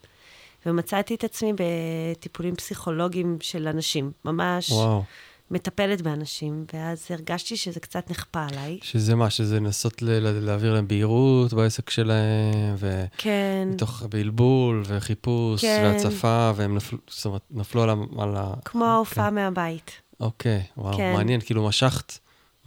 [0.65, 5.03] ומצאתי את עצמי בטיפולים פסיכולוגיים של אנשים, ממש וואו.
[5.51, 8.79] מטפלת באנשים, ואז הרגשתי שזה קצת נכפה עליי.
[8.81, 13.05] שזה מה, שזה לנסות להעביר להם בהירות בעסק שלהם, ו...
[13.17, 13.67] כן.
[13.71, 15.81] מתוך בלבול וחיפוש כן.
[15.83, 17.93] והצפה, והם נפלו, זאת אומרת, נפלו על ה...
[18.17, 18.53] על ה...
[18.65, 19.35] כמו ההופעה כן.
[19.35, 19.91] מהבית.
[20.19, 21.13] אוקיי, וואו, כן.
[21.13, 22.17] מעניין, כאילו משכת,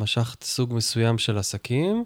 [0.01, 2.05] משכת סוג מסוים של עסקים.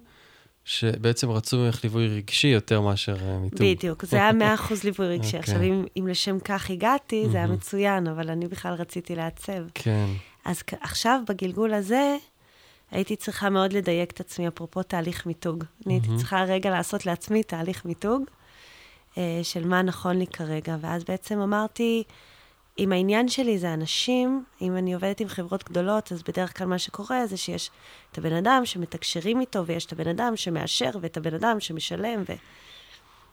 [0.64, 3.60] שבעצם רצו ממך ליווי רגשי יותר מאשר אה, מיתוג.
[3.60, 5.36] בדיוק, זה היה מאה אחוז ליווי רגשי.
[5.36, 5.40] okay.
[5.40, 5.40] אוקיי.
[5.40, 9.62] עכשיו, אם, אם לשם כך הגעתי, זה היה מצוין, אבל אני בכלל רציתי לעצב.
[9.74, 10.06] כן.
[10.44, 12.16] אז עכשיו, בגלגול הזה,
[12.90, 15.64] הייתי צריכה מאוד לדייק את עצמי, אפרופו תהליך מיתוג.
[15.86, 18.22] אני הייתי צריכה רגע לעשות לעצמי תהליך מיתוג,
[19.18, 20.76] אה, של מה נכון לי כרגע.
[20.80, 22.02] ואז בעצם אמרתי,
[22.78, 26.78] אם העניין שלי זה אנשים, אם אני עובדת עם חברות גדולות, אז בדרך כלל מה
[26.78, 27.70] שקורה זה שיש
[28.12, 32.32] את הבן אדם שמתקשרים איתו, ויש את הבן אדם שמאשר, ואת הבן אדם שמשלם, ו...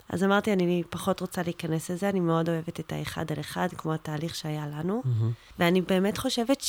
[0.10, 3.94] אז אמרתי, אני פחות רוצה להיכנס לזה, אני מאוד אוהבת את האחד על אחד, כמו
[3.94, 5.02] התהליך שהיה לנו.
[5.06, 5.60] Mm-hmm.
[5.60, 6.64] ואני באמת חושבת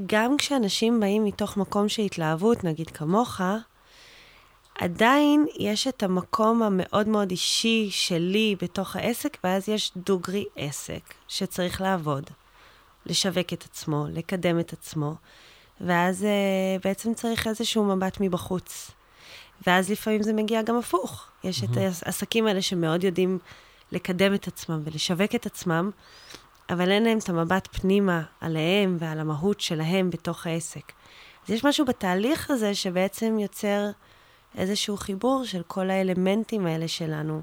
[0.00, 3.40] שגם כשאנשים באים מתוך מקום של התלהבות, נגיד כמוך,
[4.80, 11.80] עדיין יש את המקום המאוד מאוד אישי שלי בתוך העסק, ואז יש דוגרי עסק שצריך
[11.80, 12.24] לעבוד,
[13.06, 15.14] לשווק את עצמו, לקדם את עצמו,
[15.80, 18.90] ואז uh, בעצם צריך איזשהו מבט מבחוץ.
[19.66, 21.26] ואז לפעמים זה מגיע גם הפוך.
[21.44, 21.64] יש mm-hmm.
[21.64, 23.38] את העסקים האלה שמאוד יודעים
[23.92, 25.90] לקדם את עצמם ולשווק את עצמם,
[26.70, 30.92] אבל אין להם את המבט פנימה עליהם ועל המהות שלהם בתוך העסק.
[31.44, 33.90] אז יש משהו בתהליך הזה שבעצם יוצר
[34.58, 37.42] איזשהו חיבור של כל האלמנטים האלה שלנו,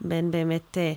[0.00, 0.92] בין באמת אה,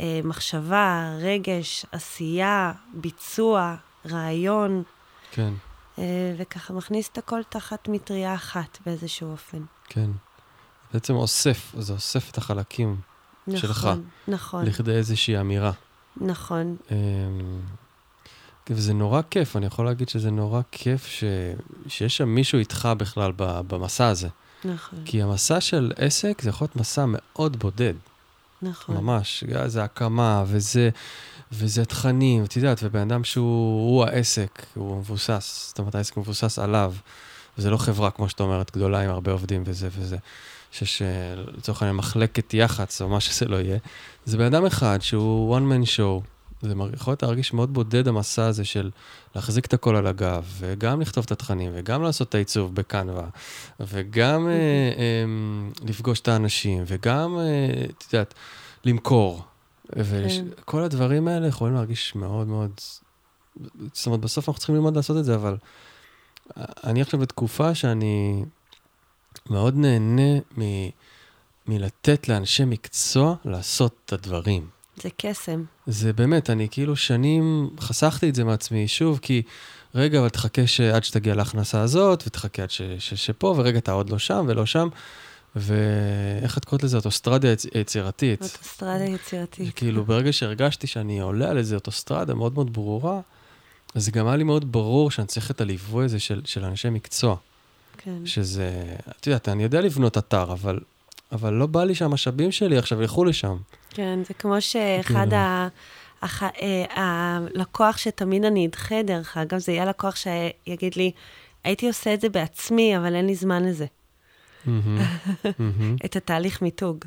[0.00, 3.74] אה, מחשבה, רגש, עשייה, ביצוע,
[4.10, 4.82] רעיון.
[5.30, 5.52] כן.
[5.98, 9.62] אה, וככה מכניס את הכל תחת מטריה אחת באיזשהו אופן.
[9.92, 10.10] כן.
[10.92, 12.96] בעצם אוסף, זה אוסף את החלקים
[13.46, 13.90] נכון, שלך.
[14.28, 14.64] נכון.
[14.64, 15.72] לכדי איזושהי אמירה.
[16.16, 16.76] נכון.
[16.90, 16.96] אמ,
[18.70, 21.24] וזה נורא כיף, אני יכול להגיד שזה נורא כיף ש...
[21.88, 24.28] שיש שם מישהו איתך בכלל במסע הזה.
[24.64, 24.98] נכון.
[25.04, 27.94] כי המסע של עסק זה יכול להיות מסע מאוד בודד.
[28.62, 28.96] נכון.
[28.96, 30.90] ממש, זה הקמה, וזה,
[31.52, 36.94] וזה תכנים, את יודעת, ובן אדם שהוא העסק, הוא מבוסס, זאת אומרת, העסק מבוסס עליו.
[37.58, 40.16] וזה לא חברה, כמו שאת אומרת, גדולה עם הרבה עובדים וזה וזה.
[40.72, 41.02] שיש,
[41.56, 43.78] לצורך העניין, מחלקת יח"צ, או מה שזה לא יהיה.
[44.24, 46.26] זה בן אדם אחד שהוא one man show.
[46.62, 48.90] זה יכול להיות להרגיש מאוד בודד המסע הזה של
[49.34, 53.26] להחזיק את הכל על הגב, וגם לכתוב את התכנים, וגם לעשות את העיצוב בקנווה,
[53.80, 55.24] וגם אה, אה,
[55.88, 58.34] לפגוש את האנשים, וגם, אה, את יודעת,
[58.84, 59.42] למכור.
[59.96, 60.84] וכל כן.
[60.84, 62.70] הדברים האלה יכולים להרגיש מאוד מאוד...
[63.92, 65.56] זאת אומרת, בסוף אנחנו צריכים ללמוד לעשות את זה, אבל
[66.84, 68.44] אני עכשיו בתקופה שאני
[69.50, 70.62] מאוד נהנה מ,
[71.66, 74.68] מלתת לאנשי מקצוע לעשות את הדברים.
[74.96, 75.64] זה קסם.
[75.86, 79.42] זה באמת, אני כאילו שנים חסכתי את זה מעצמי, שוב, כי
[79.94, 80.80] רגע, אבל תחכה ש...
[80.80, 82.82] עד שתגיע להכנסה הזאת, ותחכה עד ש...
[82.98, 83.14] ש...
[83.14, 84.88] שפה, ורגע, אתה עוד לא שם ולא שם.
[85.56, 86.96] ואיך את קוראת לזה?
[86.96, 87.66] אוטוסטרדיה יצ...
[87.74, 88.42] יצירתית.
[88.42, 89.74] אוטוסטרדיה יצירתית.
[89.74, 93.20] כאילו, ברגע שהרגשתי שאני עולה על איזה אוטוסטרדה מאוד מאוד ברורה,
[93.94, 96.90] אז זה גם היה לי מאוד ברור שאני צריך את הליווי הזה של, של אנשי
[96.90, 97.36] מקצוע.
[97.98, 98.26] כן.
[98.26, 100.78] שזה, את יודעת, אני יודע לבנות אתר, אבל,
[101.32, 103.56] אבל לא בא לי שהמשאבים שלי עכשיו ילכו לשם.
[103.90, 105.36] כן, זה כמו שאחד כן.
[105.36, 105.68] ה...
[106.22, 106.42] הח...
[106.42, 111.12] אה, הלקוח שתמיד אני אדחה, דרך אגב, זה יהיה לקוח שיגיד לי,
[111.64, 113.86] הייתי עושה את זה בעצמי, אבל אין לי זמן לזה.
[116.04, 117.04] את התהליך מיתוג.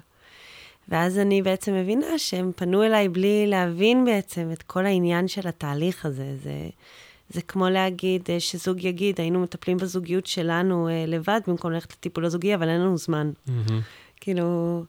[0.89, 6.05] ואז אני בעצם מבינה שהם פנו אליי בלי להבין בעצם את כל העניין של התהליך
[6.05, 6.37] הזה.
[6.43, 6.69] זה,
[7.29, 12.25] זה כמו להגיד, אה, שזוג יגיד, היינו מטפלים בזוגיות שלנו אה, לבד במקום ללכת לטיפול
[12.25, 13.31] הזוגי, אבל אין לנו זמן.
[13.47, 13.71] Mm-hmm.
[14.21, 14.83] כאילו,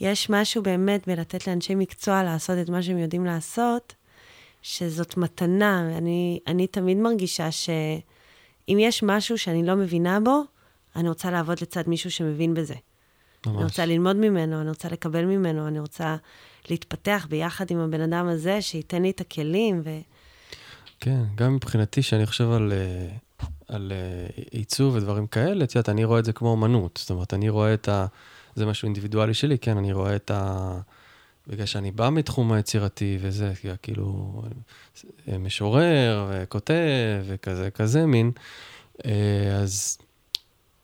[0.00, 3.94] יש משהו באמת בלתת לאנשי מקצוע לעשות את מה שהם יודעים לעשות,
[4.62, 5.98] שזאת מתנה.
[5.98, 10.42] אני, אני תמיד מרגישה שאם יש משהו שאני לא מבינה בו,
[10.96, 12.74] אני רוצה לעבוד לצד מישהו שמבין בזה.
[13.46, 13.56] ממש.
[13.56, 16.16] אני רוצה ללמוד ממנו, אני רוצה לקבל ממנו, אני רוצה
[16.70, 19.80] להתפתח ביחד עם הבן אדם הזה, שייתן לי את הכלים.
[19.84, 19.90] ו...
[21.00, 23.16] כן, גם מבחינתי, שאני חושב על, אה,
[23.68, 26.98] על אה, עיצוב ודברים כאלה, את יודעת, אני רואה את זה כמו אמנות.
[27.02, 28.06] זאת אומרת, אני רואה את ה...
[28.54, 30.72] זה משהו אינדיבידואלי שלי, כן, אני רואה את ה...
[31.46, 33.52] בגלל שאני בא מתחום היצירתי וזה,
[33.82, 34.42] כאילו,
[35.28, 36.74] אה, משורר וכותב
[37.26, 38.30] וכזה, כזה מין,
[39.62, 39.98] אז,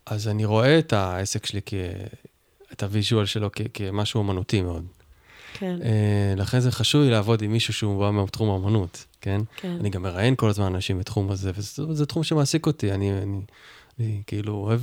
[0.07, 1.75] אז אני רואה את העסק שלי כ...
[2.79, 4.87] את הוויז'ואל שלו כ- כמשהו אומנותי מאוד.
[5.55, 5.77] כן.
[5.81, 9.41] Uh, לכן זה חשוב לי לעבוד עם מישהו שהוא בא מתחום האומנות, כן?
[9.57, 9.77] כן.
[9.81, 12.93] אני גם מראיין כל הזמן אנשים בתחום הזה, וזה זה תחום שמעסיק אותי.
[12.93, 13.41] אני, אני,
[13.99, 14.81] אני כאילו אוהב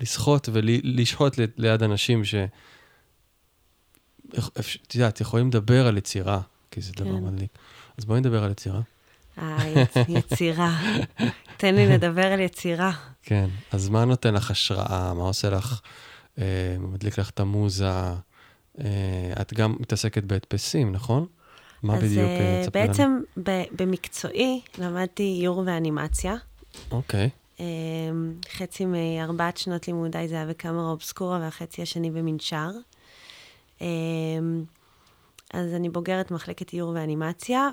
[0.00, 2.34] לשחות ולשהות ליד אנשים ש...
[4.86, 7.04] את יודעת, יכולים לדבר על יצירה, כי זה כן.
[7.04, 7.50] דבר מדליק.
[7.98, 8.80] אז בואי נדבר על יצירה.
[9.38, 10.78] אה, יצירה.
[11.56, 12.92] תן לי לדבר על יצירה.
[13.22, 15.14] כן, אז מה נותן לך השראה?
[15.14, 15.80] מה עושה לך...
[16.38, 17.90] אה, מדליק לך את המוזה.
[18.80, 21.26] אה, את גם מתעסקת בהדפסים, נכון?
[21.82, 22.30] מה בדיוק?
[22.60, 23.20] אז אה, בעצם
[23.76, 26.34] במקצועי למדתי איור ואנימציה.
[26.90, 27.30] אוקיי.
[28.56, 32.70] חצי מארבעת שנות לימודיי זה היה בקאמרה אובסקורה והחצי השני במנשר.
[35.54, 37.68] אז אני בוגרת מחלקת איור ואנימציה,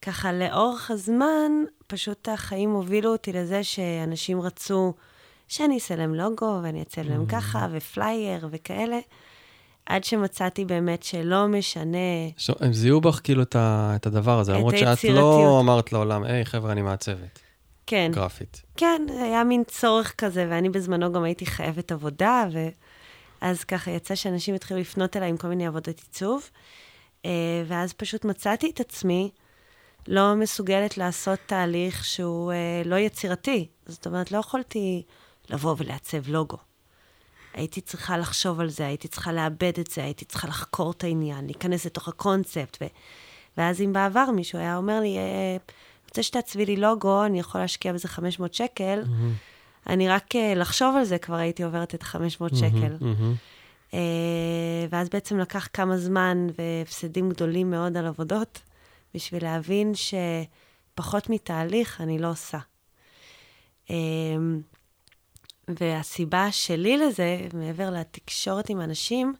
[0.00, 1.52] וככה לאורך הזמן,
[1.86, 4.94] פשוט החיים הובילו אותי לזה שאנשים רצו
[5.50, 7.30] שאני אעשה להם לוגו, ואני אעשה להם mm.
[7.30, 8.98] ככה, ופלייר וכאלה.
[9.86, 11.98] עד שמצאתי באמת שלא משנה...
[12.36, 12.50] ש...
[12.60, 13.92] הם זיהו בך כאילו את, ה...
[13.96, 15.04] את הדבר הזה, את למרות שאת.
[15.04, 17.38] לא אמרת לעולם, היי, חבר'ה, אני מעצבת.
[17.86, 18.10] כן.
[18.14, 18.62] גרפית.
[18.76, 22.48] כן, היה מין צורך כזה, ואני בזמנו גם הייתי חייבת עבודה,
[23.42, 26.50] ואז ככה יצא שאנשים התחילו לפנות אליי עם כל מיני עבודות עיצוב,
[27.24, 27.30] אה,
[27.66, 29.30] ואז פשוט מצאתי את עצמי
[30.08, 33.68] לא מסוגלת לעשות תהליך שהוא אה, לא יצירתי.
[33.86, 35.02] זאת אומרת, לא יכולתי
[35.50, 36.56] לבוא ולעצב לוגו.
[37.54, 41.46] הייתי צריכה לחשוב על זה, הייתי צריכה לאבד את זה, הייתי צריכה לחקור את העניין,
[41.46, 42.78] להיכנס לתוך הקונספט.
[42.80, 42.86] ו...
[43.56, 45.56] ואז אם בעבר מישהו היה אומר לי, אה,
[46.08, 49.02] רוצה שתעצבי לי לוגו, אני יכול להשקיע בזה 500 שקל,
[49.86, 52.96] אני רק אה, לחשוב על זה כבר הייתי עוברת את ה-500 שקל.
[53.00, 53.34] מהמם.
[53.94, 58.60] אה, ואז בעצם לקח כמה זמן והפסדים גדולים מאוד על עבודות,
[59.14, 62.58] בשביל להבין שפחות מתהליך אני לא עושה.
[65.80, 69.34] והסיבה שלי לזה, מעבר לתקשורת עם אנשים,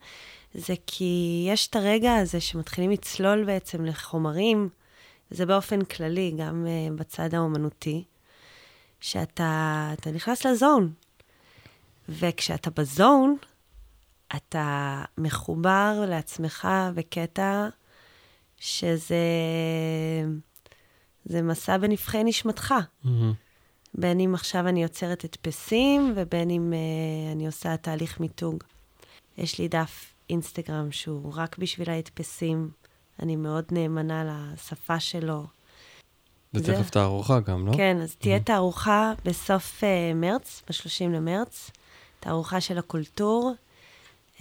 [0.55, 4.69] זה כי יש את הרגע הזה שמתחילים לצלול בעצם לחומרים,
[5.31, 8.05] וזה באופן כללי, גם uh, בצד האומנותי,
[9.01, 10.93] שאתה אתה נכנס לזון.
[12.09, 13.37] וכשאתה בזון,
[14.37, 17.69] אתה מחובר לעצמך בקטע
[18.57, 19.17] שזה
[21.25, 22.75] זה מסע בנבחי נשמתך.
[23.05, 23.33] מהמם.
[23.95, 28.65] בין אם עכשיו אני יוצרת הדפסים, ובין אם uh, אני עושה תהליך מיתוג.
[29.39, 32.71] יש לי דף אינסטגרם שהוא רק בשביל ההדפסים.
[33.23, 34.25] אני מאוד נאמנה
[34.55, 35.47] לשפה שלו.
[36.53, 37.73] זה תכף תערוכה גם, לא?
[37.77, 41.71] כן, אז תהיה תערוכה בסוף uh, מרץ, ב-30 למרץ,
[42.21, 43.55] תערוכה של הקולטור.
[44.39, 44.41] Uh,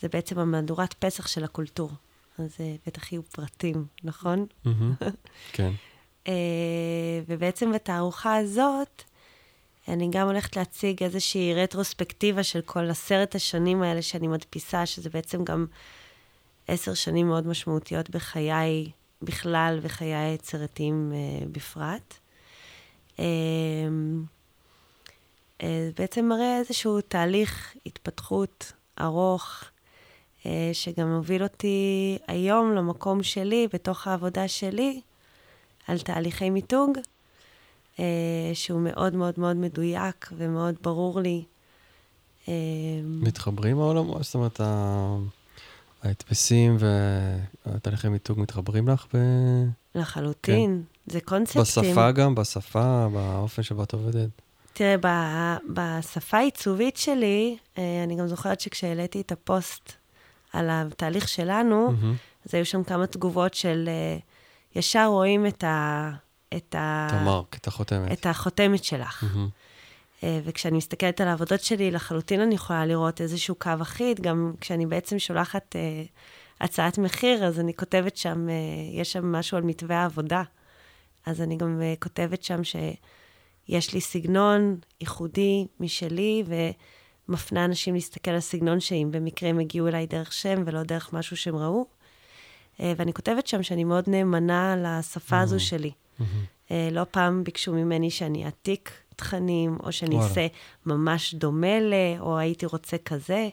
[0.00, 1.90] זה בעצם המהדורת פסח של הקולטור.
[2.38, 4.46] אז uh, בטח יהיו פרטים, נכון?
[4.64, 4.94] מהמם.
[5.52, 5.72] כן.
[6.26, 6.28] Uh,
[7.28, 9.02] ובעצם בתערוכה הזאת,
[9.88, 15.44] אני גם הולכת להציג איזושהי רטרוספקטיבה של כל עשרת השנים האלה שאני מדפיסה, שזה בעצם
[15.44, 15.66] גם
[16.68, 18.90] עשר שנים מאוד משמעותיות בחיי
[19.22, 22.14] בכלל וחיי היצירתיים uh, בפרט.
[23.16, 23.20] Uh,
[25.58, 25.62] uh,
[25.96, 29.64] בעצם מראה איזשהו תהליך התפתחות ארוך,
[30.42, 35.00] uh, שגם מוביל אותי היום למקום שלי, בתוך העבודה שלי,
[35.88, 36.98] על תהליכי מיתוג,
[37.98, 38.04] אה,
[38.54, 41.44] שהוא מאוד מאוד מאוד מדויק ומאוד ברור לי.
[42.48, 42.54] אה,
[43.04, 44.22] מתחברים העולמות?
[44.22, 44.60] זאת אומרת,
[46.02, 46.76] ההדפסים
[47.66, 49.18] והתהליכי מיתוג מתחברים לך ב...
[49.94, 51.62] לחלוטין, זה קונספטים.
[51.62, 54.28] בשפה גם, בשפה, באופן שבו את עובדת?
[54.72, 59.92] תראה, ב- בשפה העיצובית שלי, אה, אני גם זוכרת שכשהעליתי את הפוסט
[60.52, 62.14] על התהליך שלנו, מהמם.
[62.46, 64.18] אז היו שם כמה תגובות של אה,
[64.74, 66.10] ישר רואים את ה...
[66.56, 67.06] את ה...
[67.10, 68.12] את המרק, את החותמת.
[68.12, 69.24] את החותמת שלך.
[70.24, 74.86] אה, וכשאני מסתכלת על העבודות שלי, לחלוטין אני יכולה לראות איזשהו קו אחיד, גם כשאני
[74.86, 76.02] בעצם שולחת אה,
[76.60, 78.54] הצעת מחיר, אז אני כותבת שם, אה,
[78.92, 80.42] יש שם משהו על מתווה העבודה.
[81.26, 86.44] אז אני גם אה, כותבת שם שיש לי סגנון ייחודי משלי,
[87.28, 91.36] ומפנה אנשים להסתכל על סגנון שאם במקרה הם הגיעו אליי דרך שם ולא דרך משהו
[91.36, 91.86] שהם ראו.
[92.80, 95.90] אה, ואני כותבת שם שאני מאוד נאמנה לשפה הזו שלי.
[96.18, 96.44] מהמם.
[96.70, 100.18] אה, לא פעם ביקשו ממני שאני אעתיק תכנים, או שאני.
[100.18, 100.46] אעשה
[100.86, 103.48] ממש דומה ל, או הייתי רוצה כזה.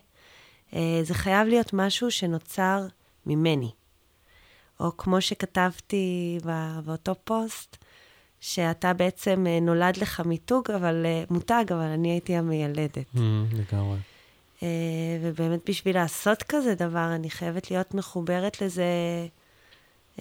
[0.76, 2.88] אה, זה חייב להיות משהו שנוצר
[3.26, 3.72] ממני.
[4.80, 6.38] או כמו שכתבתי
[6.86, 7.78] באותו פוסט,
[8.40, 12.98] שאתה בעצם נולד לך מיתוג, אבל מותג, אבל אני הייתי המיילדת.
[13.14, 13.98] מהמם, לגמרי.
[14.64, 14.68] אה,
[15.22, 18.84] ובאמת בשביל לעשות כזה דבר, אני חייבת להיות מחוברת לזה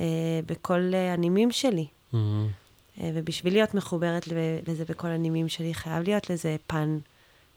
[0.01, 1.87] אה, בכל אה, הנימים שלי.
[2.15, 4.29] אה, ובשביל להיות מחוברת
[4.67, 6.99] לזה בכל הנימים שלי, חייב להיות לזה פן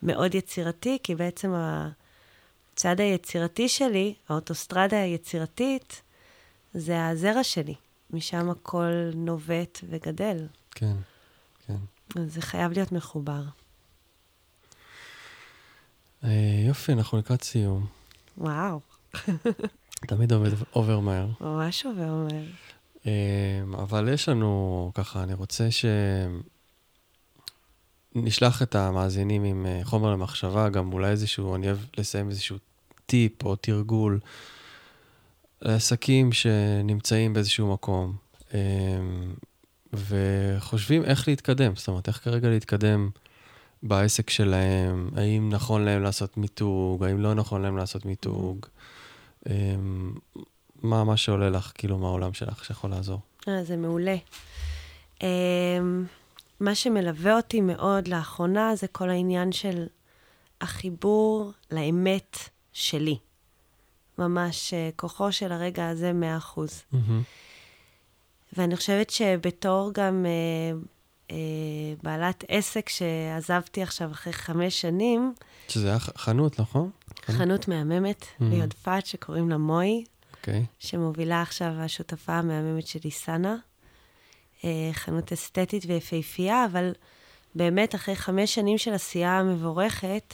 [0.03, 6.01] מאוד יצירתי, כי בעצם הצד היצירתי שלי, האוטוסטרדה היצירתית,
[6.73, 7.75] זה הזרע שלי.
[8.13, 10.47] משם הכל נובט וגדל.
[10.71, 10.95] כן,
[11.67, 11.75] כן.
[12.15, 13.41] אז זה חייב להיות מחובר.
[16.23, 17.85] אה, יופי, אנחנו לקראת סיום.
[18.37, 18.79] וואו,
[20.07, 21.27] תמיד עובד עובר מהר.
[21.41, 22.43] ממש עובר אומר.
[23.07, 25.67] אה, אבל יש לנו, ככה, אני רוצה
[28.15, 32.57] שנשלח את המאזינים עם אה, חומר למחשבה, גם אולי איזשהו, אני אוהב לסיים איזשהו
[33.05, 34.19] טיפ או תרגול
[35.61, 38.15] לעסקים שנמצאים באיזשהו מקום,
[39.93, 43.09] וחושבים איך להתקדם, זאת אומרת, איך כרגע להתקדם
[43.83, 48.65] בעסק שלהם, האם נכון להם לעשות מיתוג, האם לא נכון להם לעשות מיתוג,
[49.49, 49.75] אה,
[50.83, 53.19] מה, מה שעולה לך, כאילו, מהעולם שלך, שיכול לעזור.
[53.47, 54.15] אה, זה מעולה.
[55.19, 55.23] Um,
[56.59, 59.85] מה שמלווה אותי מאוד לאחרונה זה כל העניין של
[60.61, 62.37] החיבור לאמת
[62.73, 63.17] שלי.
[64.17, 66.83] ממש אה, כוחו של הרגע הזה מאה אחוז.
[66.93, 66.97] Mm-hmm.
[68.57, 70.79] ואני חושבת שבתור גם אה,
[72.03, 75.33] בעלת עסק שעזבתי עכשיו אחרי חמש שנים,
[75.67, 76.89] שזה היה חנות, נכון?
[77.25, 78.43] חנות מהממת Mm.
[78.43, 80.03] ביודפת שקוראים לה מוי,
[80.37, 80.65] אוקיי.
[80.79, 83.55] שמובילה עכשיו השותפה המהממת שלי, סאנה.
[84.63, 86.91] אה, חנות אסתטית ויפהפייה, אבל
[87.55, 90.33] באמת אחרי חמש שנים של עשייה מבורכת,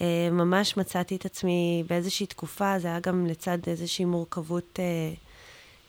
[0.00, 4.84] אה, ממש מצאתי את עצמי באיזושהי תקופה, זה היה גם לצד איזושהי מורכבות אה,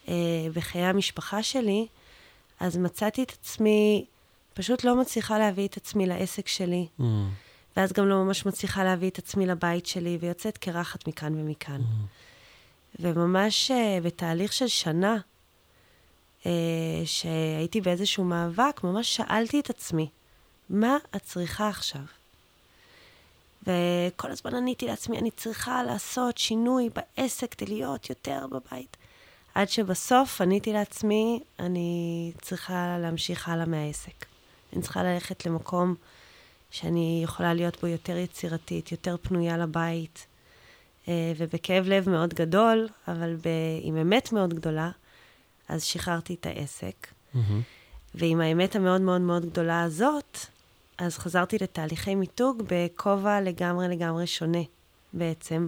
[0.08, 1.88] אה, בחיי המשפחה שלי,
[2.60, 4.06] אז מצאתי את עצמי,
[4.54, 7.04] פשוט לא מצליחה להביא את עצמי לעסק שלי, Mm,
[7.78, 11.82] ואז גם לא ממש מצליחה להביא את עצמי לבית שלי, ויוצאת קרחת מכאן ומכאן.
[13.00, 15.18] וממש אה, בתהליך של שנה,
[16.46, 16.52] אה,
[17.06, 20.10] שהייתי באיזשהו מאבק, ממש שאלתי את עצמי,
[20.70, 22.02] מה את צריכה עכשיו?
[23.64, 28.98] וכל הזמן עניתי לעצמי, אני צריכה לעשות שינוי בעסק כדי להיות יותר בבית.
[29.56, 34.33] עד שבסוף עניתי לעצמי, אני צריכה להמשיך הלאה מהעסק.
[34.74, 35.96] אני צריכה ללכת למקום
[36.72, 40.28] שאני יכולה להיות בו יותר יצירתית, יותר פנויה לבית,
[41.08, 43.48] אה, ובכאב לב מאוד גדול, אבל ב...
[43.82, 44.92] עם אמת מאוד גדולה,
[45.70, 47.08] אז שחררתי את העסק.
[47.34, 47.62] מהמם.
[48.16, 50.38] ועם האמת המאוד מאוד מאוד גדולה הזאת,
[50.98, 54.62] אז חזרתי לתהליכי מיתוג בכובע לגמרי לגמרי שונה
[55.14, 55.68] בעצם,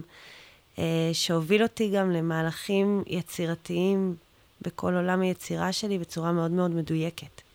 [0.78, 4.16] אה, שהוביל אותי גם למהלכים יצירתיים
[4.62, 7.45] בכל עולם היצירה שלי בצורה מאוד מאוד מדויקת.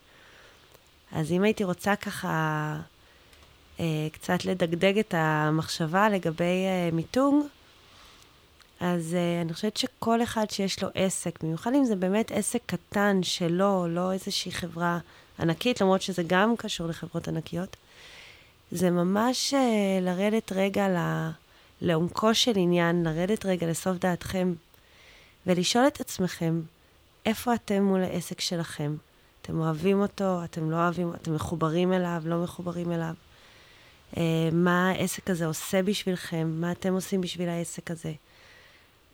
[1.12, 2.78] אז אם הייתי רוצה ככה
[3.80, 7.45] אה, קצת לדגדג את המחשבה לגבי אה, מיתוג,
[8.82, 13.24] אז uh, אני חושבת שכל אחד שיש לו עסק, במיוחד אם זה באמת עסק קטן
[13.24, 14.99] שלו, לא איזושהי חברה
[15.39, 17.76] ענקית, למרות שזה גם קשור לחברות ענקיות,
[18.72, 19.57] זה ממש uh,
[20.01, 20.97] לרדת רגע ל...
[21.82, 24.53] לעומקו של עניין, לרדת רגע לסוף דעתכם,
[25.47, 26.62] ולשאול את עצמכם,
[27.26, 28.95] איפה אתם מול העסק שלכם?
[29.41, 33.13] אתם אוהבים אותו, אתם לא אוהבים, אתם מחוברים אליו, לא מחוברים אליו?
[34.13, 34.17] Uh,
[34.51, 36.51] מה העסק הזה עושה בשבילכם?
[36.59, 38.13] מה אתם עושים בשביל העסק הזה?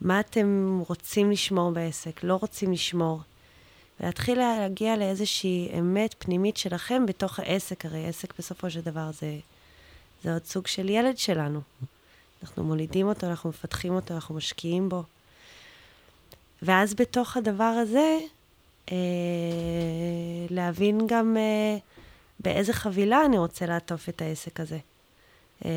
[0.02, 3.22] מה אתם רוצים לשמור בעסק, לא רוצים לשמור.
[4.00, 9.40] ולהתחיל להגיע לאיזושהי אמת פנימית שלכם בתוך העסק, הרי עסק בסופו של דבר זה,
[10.24, 11.62] זה עוד סוג של ילד שלנו.
[12.44, 15.04] אנחנו מולידים אותו, אנחנו מפתחים אותו, אנחנו משקיעים בו.
[16.62, 18.37] ואז בתוך הדבר הזה, אה,
[20.50, 21.78] להבין גם אה,
[22.40, 24.80] באיזה חבילה אני רוצה לעטוף את העסק הזה.
[25.66, 25.72] אה,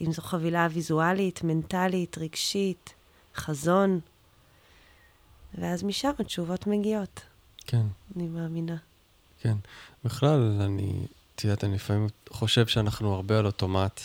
[0.00, 2.94] אם זו חבילה ויזואלית, מנטלית, רגשית,
[3.36, 4.00] חזון,
[5.58, 7.20] ואז משם התשובות מגיעות,
[7.66, 7.82] כן,
[8.16, 8.76] אני מאמינה.
[9.40, 9.56] כן.
[10.04, 14.00] בכלל, אני, את יודעת, אני לפעמים חושב שאנחנו הרבה על אוטומט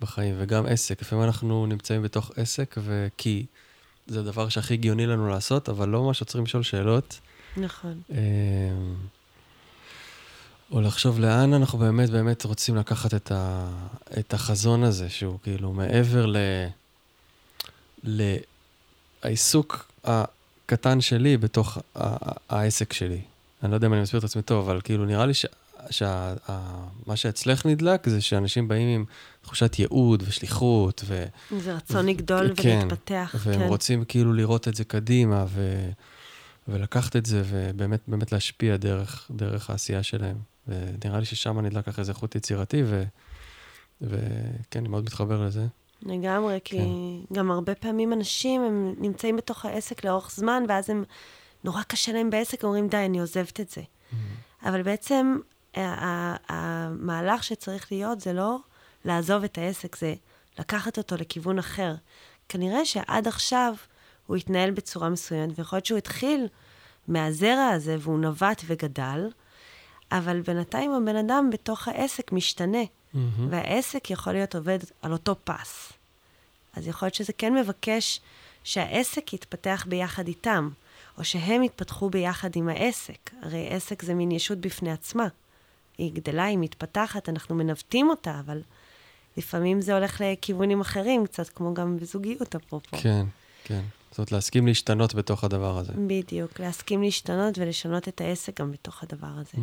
[0.00, 1.02] בחיים, וגם עסק.
[1.02, 3.46] לפעמים אנחנו נמצאים בתוך עסק, וכי
[4.06, 7.20] זה הדבר שהכי הגיוני לנו לעשות, אבל לא ממש עוצרים לשאול שאלות.
[7.56, 8.00] נכון.
[8.10, 8.16] אמ,
[10.70, 13.68] או לחשוב לאן אנחנו באמת באמת רוצים לקחת את, ה,
[14.18, 16.36] את החזון הזה, שהוא כאילו מעבר ל,
[19.22, 21.78] לעיסוק הקטן שלי בתוך
[22.48, 23.20] העסק שלי.
[23.62, 25.32] אני לא יודע אם אני מסביר את עצמי טוב, אבל כאילו נראה לי
[25.90, 29.04] שמה שאצלך נדלק זה שאנשים באים עם
[29.42, 31.24] תחושת ייעוד ושליחות, ו...
[31.58, 33.66] זה רצון לגדול כן, ולהתפתח, והם כן.
[33.66, 35.88] רוצים כאילו לראות את זה קדימה, ו...
[36.68, 40.36] ולקחת את זה, ובאמת באמת להשפיע דרך, דרך העשייה שלהם.
[40.68, 43.04] ונראה לי ששם נדלק אחרי זה חוט יצירתי, ו...
[44.00, 45.66] וכן, אני מאוד מתחבר לזה.
[46.02, 47.34] לגמרי, כי כן.
[47.34, 51.04] גם הרבה פעמים אנשים, הם נמצאים בתוך העסק לאורך זמן, ואז הם,
[51.64, 53.82] נורא קשה להם בעסק, אומרים, די, אני עוזבת את זה.
[54.64, 55.38] אבל בעצם,
[56.48, 58.58] המהלך שצריך להיות זה לא
[59.04, 60.14] לעזוב את העסק, זה
[60.58, 61.94] לקחת אותו לכיוון אחר.
[62.48, 63.74] כנראה שעד עכשיו
[64.26, 66.46] הוא התנהל בצורה מסוימת, ויכול להיות שהוא התחיל
[67.08, 69.28] מהזרע הזה, והוא נווט וגדל,
[70.12, 72.82] אבל בינתיים הבן אדם בתוך העסק משתנה,
[73.14, 73.48] מהמם.
[73.50, 75.92] והעסק יכול להיות עובד על אותו פס.
[76.72, 78.20] אז יכול להיות שזה כן מבקש
[78.64, 80.70] שהעסק יתפתח ביחד איתם,
[81.18, 83.30] או שהם יתפתחו ביחד עם העסק.
[83.42, 85.28] הרי עסק זה מין ישות בפני עצמה.
[85.98, 88.60] היא גדלה, היא מתפתחת, אנחנו מנווטים אותה, אבל
[89.36, 92.96] לפעמים זה הולך לכיוונים אחרים, קצת כמו גם בזוגיות, אפרופו.
[92.96, 93.26] כן,
[93.64, 93.82] כן.
[94.10, 95.92] זאת אומרת, להסכים להשתנות בתוך הדבר הזה.
[96.06, 99.58] בדיוק, להסכים להשתנות ולשנות את העסק גם בתוך הדבר הזה.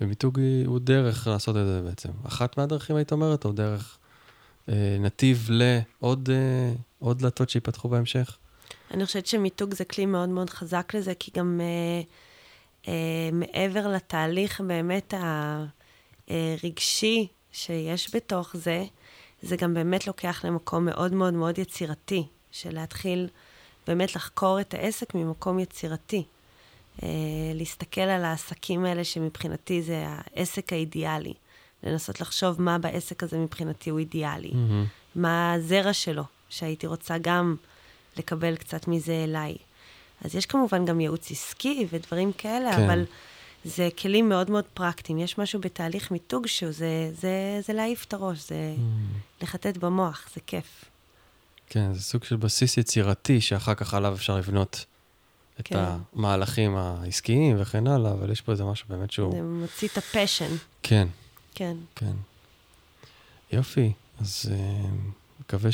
[0.00, 2.08] ומיתוג הוא דרך לעשות את זה בעצם.
[2.26, 3.98] אחת מהדרכים, היית אומרת, או דרך
[4.68, 8.36] אה, נתיב לעוד אה, עוד דלתות שיפתחו בהמשך?
[8.90, 12.02] אני חושבת שמיתוג זה כלי מאוד מאוד חזק לזה, כי גם אה,
[13.32, 15.14] מעבר לתהליך באמת
[16.28, 18.84] הרגשי שיש בתוך זה,
[19.42, 23.28] זה גם באמת לוקח למקום מאוד מאוד מאוד יצירתי, של להתחיל
[23.86, 26.24] באמת לחקור את העסק ממקום יצירתי.
[27.02, 27.08] אה,
[27.54, 31.34] להסתכל על העסקים האלה שמבחינתי זה העסק האידיאלי.
[31.82, 34.50] לנסות לחשוב מה בעסק הזה מבחינתי הוא אידיאלי.
[34.54, 34.84] מהמם.
[35.14, 37.56] מה הזרע שלו, שהייתי רוצה גם
[38.16, 39.56] לקבל קצת מזה אליי.
[40.24, 42.84] אז יש כמובן גם ייעוץ עסקי ודברים כאלה, כן.
[42.84, 43.04] אבל
[43.64, 45.18] זה כלים מאוד מאוד פרקטיים.
[45.18, 48.74] יש משהו בתהליך מיתוג שהוא, זה, זה, זה להעיף את הראש, זה
[49.42, 50.84] לחטט במוח, זה כיף.
[51.68, 54.84] כן, זה סוג של בסיס יצירתי שאחר כך עליו אפשר לבנות
[55.60, 55.84] את כן.
[56.14, 59.32] המהלכים העסקיים וכן הלאה, אבל יש פה איזה משהו באמת שהוא...
[59.32, 61.08] זה מוציא את הפשן, כן,
[61.54, 61.76] כן.
[61.94, 62.12] כן.
[63.52, 64.88] יופי, אז אה,
[65.40, 65.70] מקווה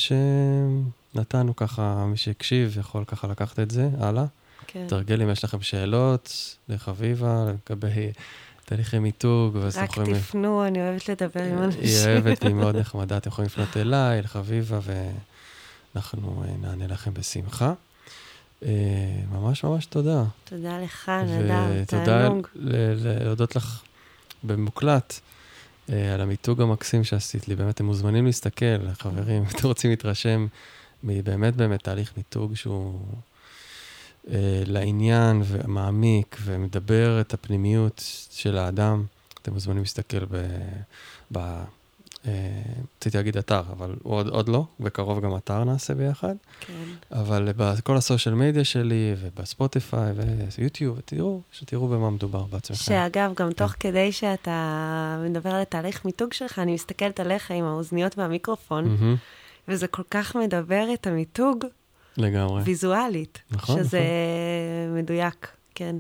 [1.15, 4.25] שנתנו ככה, מי שהקשיב יכול ככה לקחת את זה הלאה.
[4.67, 4.87] כן.
[4.89, 6.33] תרגל אם יש לכם שאלות
[6.69, 8.13] לחביבה לגבי
[8.65, 10.15] תהליכי מיתוג, ואז אתם רק יכולים...
[10.15, 11.81] תפנו, אני אוהבת לדבר עם אנשים.
[11.83, 14.79] היא אוהבת, היא מאוד נחמדה, אתם יכולים לפנות אליי, לחביבה,
[15.95, 17.73] ואנחנו אה, נענה לכם בשמחה.
[18.65, 18.69] אה,
[19.33, 20.25] ממש ממש תודה.
[20.45, 22.47] תודה לך, נדב, ותודה תענוג.
[22.55, 23.83] ל- להודות לך
[24.43, 25.21] במוקלט
[25.93, 27.57] אה, על המיתוג המקסים שעשית לי.
[27.57, 30.47] באמת, אתם מוזמנים להסתכל, חברים, אם אתם רוצים להתרשם
[31.05, 33.01] מבאמת באמת תהליך מיתוג שהוא
[34.31, 39.05] אה, לעניין ומעמיק ומדבר את הפנימיות של האדם.
[39.43, 40.47] אתם מוזמנים להסתכל ב...
[41.33, 41.63] ב
[42.27, 42.33] אה,
[42.97, 46.35] רציתי להגיד אתר, אבל עוד, עוד לא, בקרוב גם אתר נעשה ביחד.
[46.61, 46.73] כן.
[47.13, 50.13] אבל בכל הסושיאל מדיה שלי, ובספוטיפיי,
[50.59, 52.85] ויוטיוב, תראו, שתראו במה מדובר בעצמכם.
[52.85, 53.45] שאגב, כן.
[53.45, 58.85] גם תוך כדי שאתה מדבר על התהליך מיתוג שלך, אני מסתכלת עליך עם האוזניות והמיקרופון,
[58.85, 59.17] מהמם,
[59.71, 61.65] וזה כל כך מדבר את המיתוג
[62.17, 63.39] לגמרי, ויזואלית.
[63.51, 64.01] נכון, שזה
[64.97, 65.97] מדויק, כן.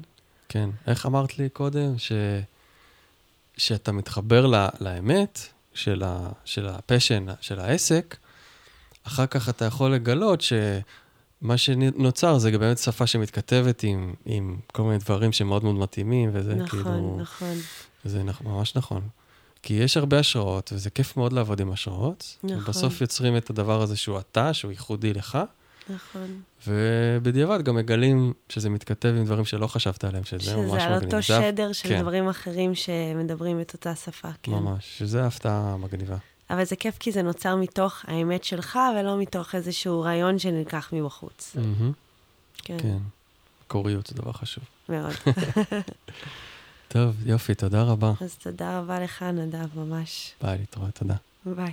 [0.48, 0.70] כן.
[0.86, 2.12] איך אמרת לי קודם, ש...
[3.56, 4.66] שאתה מתחבר ל...
[4.80, 5.40] לאמת
[5.74, 6.28] של, ה...
[6.44, 8.16] של הפשן, של העסק,
[9.06, 14.98] אחר כך אתה יכול לגלות שמה שנוצר זה באמת שפה שמתכתבת עם, עם כל מיני
[14.98, 17.18] דברים שמאוד מאוד מתאימים, וזה נכון, כאילו...
[17.20, 17.54] נכון.
[18.04, 19.08] זה נכ- ממש נכון.
[19.62, 22.36] כי יש הרבה השראות, וזה כיף מאוד לעבוד עם השראות.
[22.44, 22.58] נכון.
[22.58, 25.38] ובסוף יוצרים את הדבר הזה שהוא אתה, שהוא ייחודי לך,
[25.90, 26.40] נכון.
[26.66, 31.14] ובדיעבד גם מגלים שזה מתכתב עם דברים שלא חשבת עליהם, שזה ממש שזה על מגניב.
[31.14, 32.00] אותו זה הפ- שדר של כן.
[32.02, 34.52] דברים אחרים שמדברים את אותה שפה, כן.
[34.52, 36.16] ממש, שזה ההפתעה המגניבה.
[36.50, 41.56] אבל זה כיף כי זה נוצר מתוך האמת שלך, ולא מתוך איזשהו רעיון שנלקח מבחוץ.
[41.56, 41.92] מהמם,
[42.56, 42.98] כן, כן.
[43.68, 44.64] קוריות זה דבר חשוב.
[44.88, 45.12] מאוד.
[46.93, 48.12] טוב, יופי, תודה רבה.
[48.20, 50.32] אז תודה רבה לך, נדב, ממש.
[50.43, 51.14] ביי, להתראות, תודה.
[51.47, 51.72] ביי.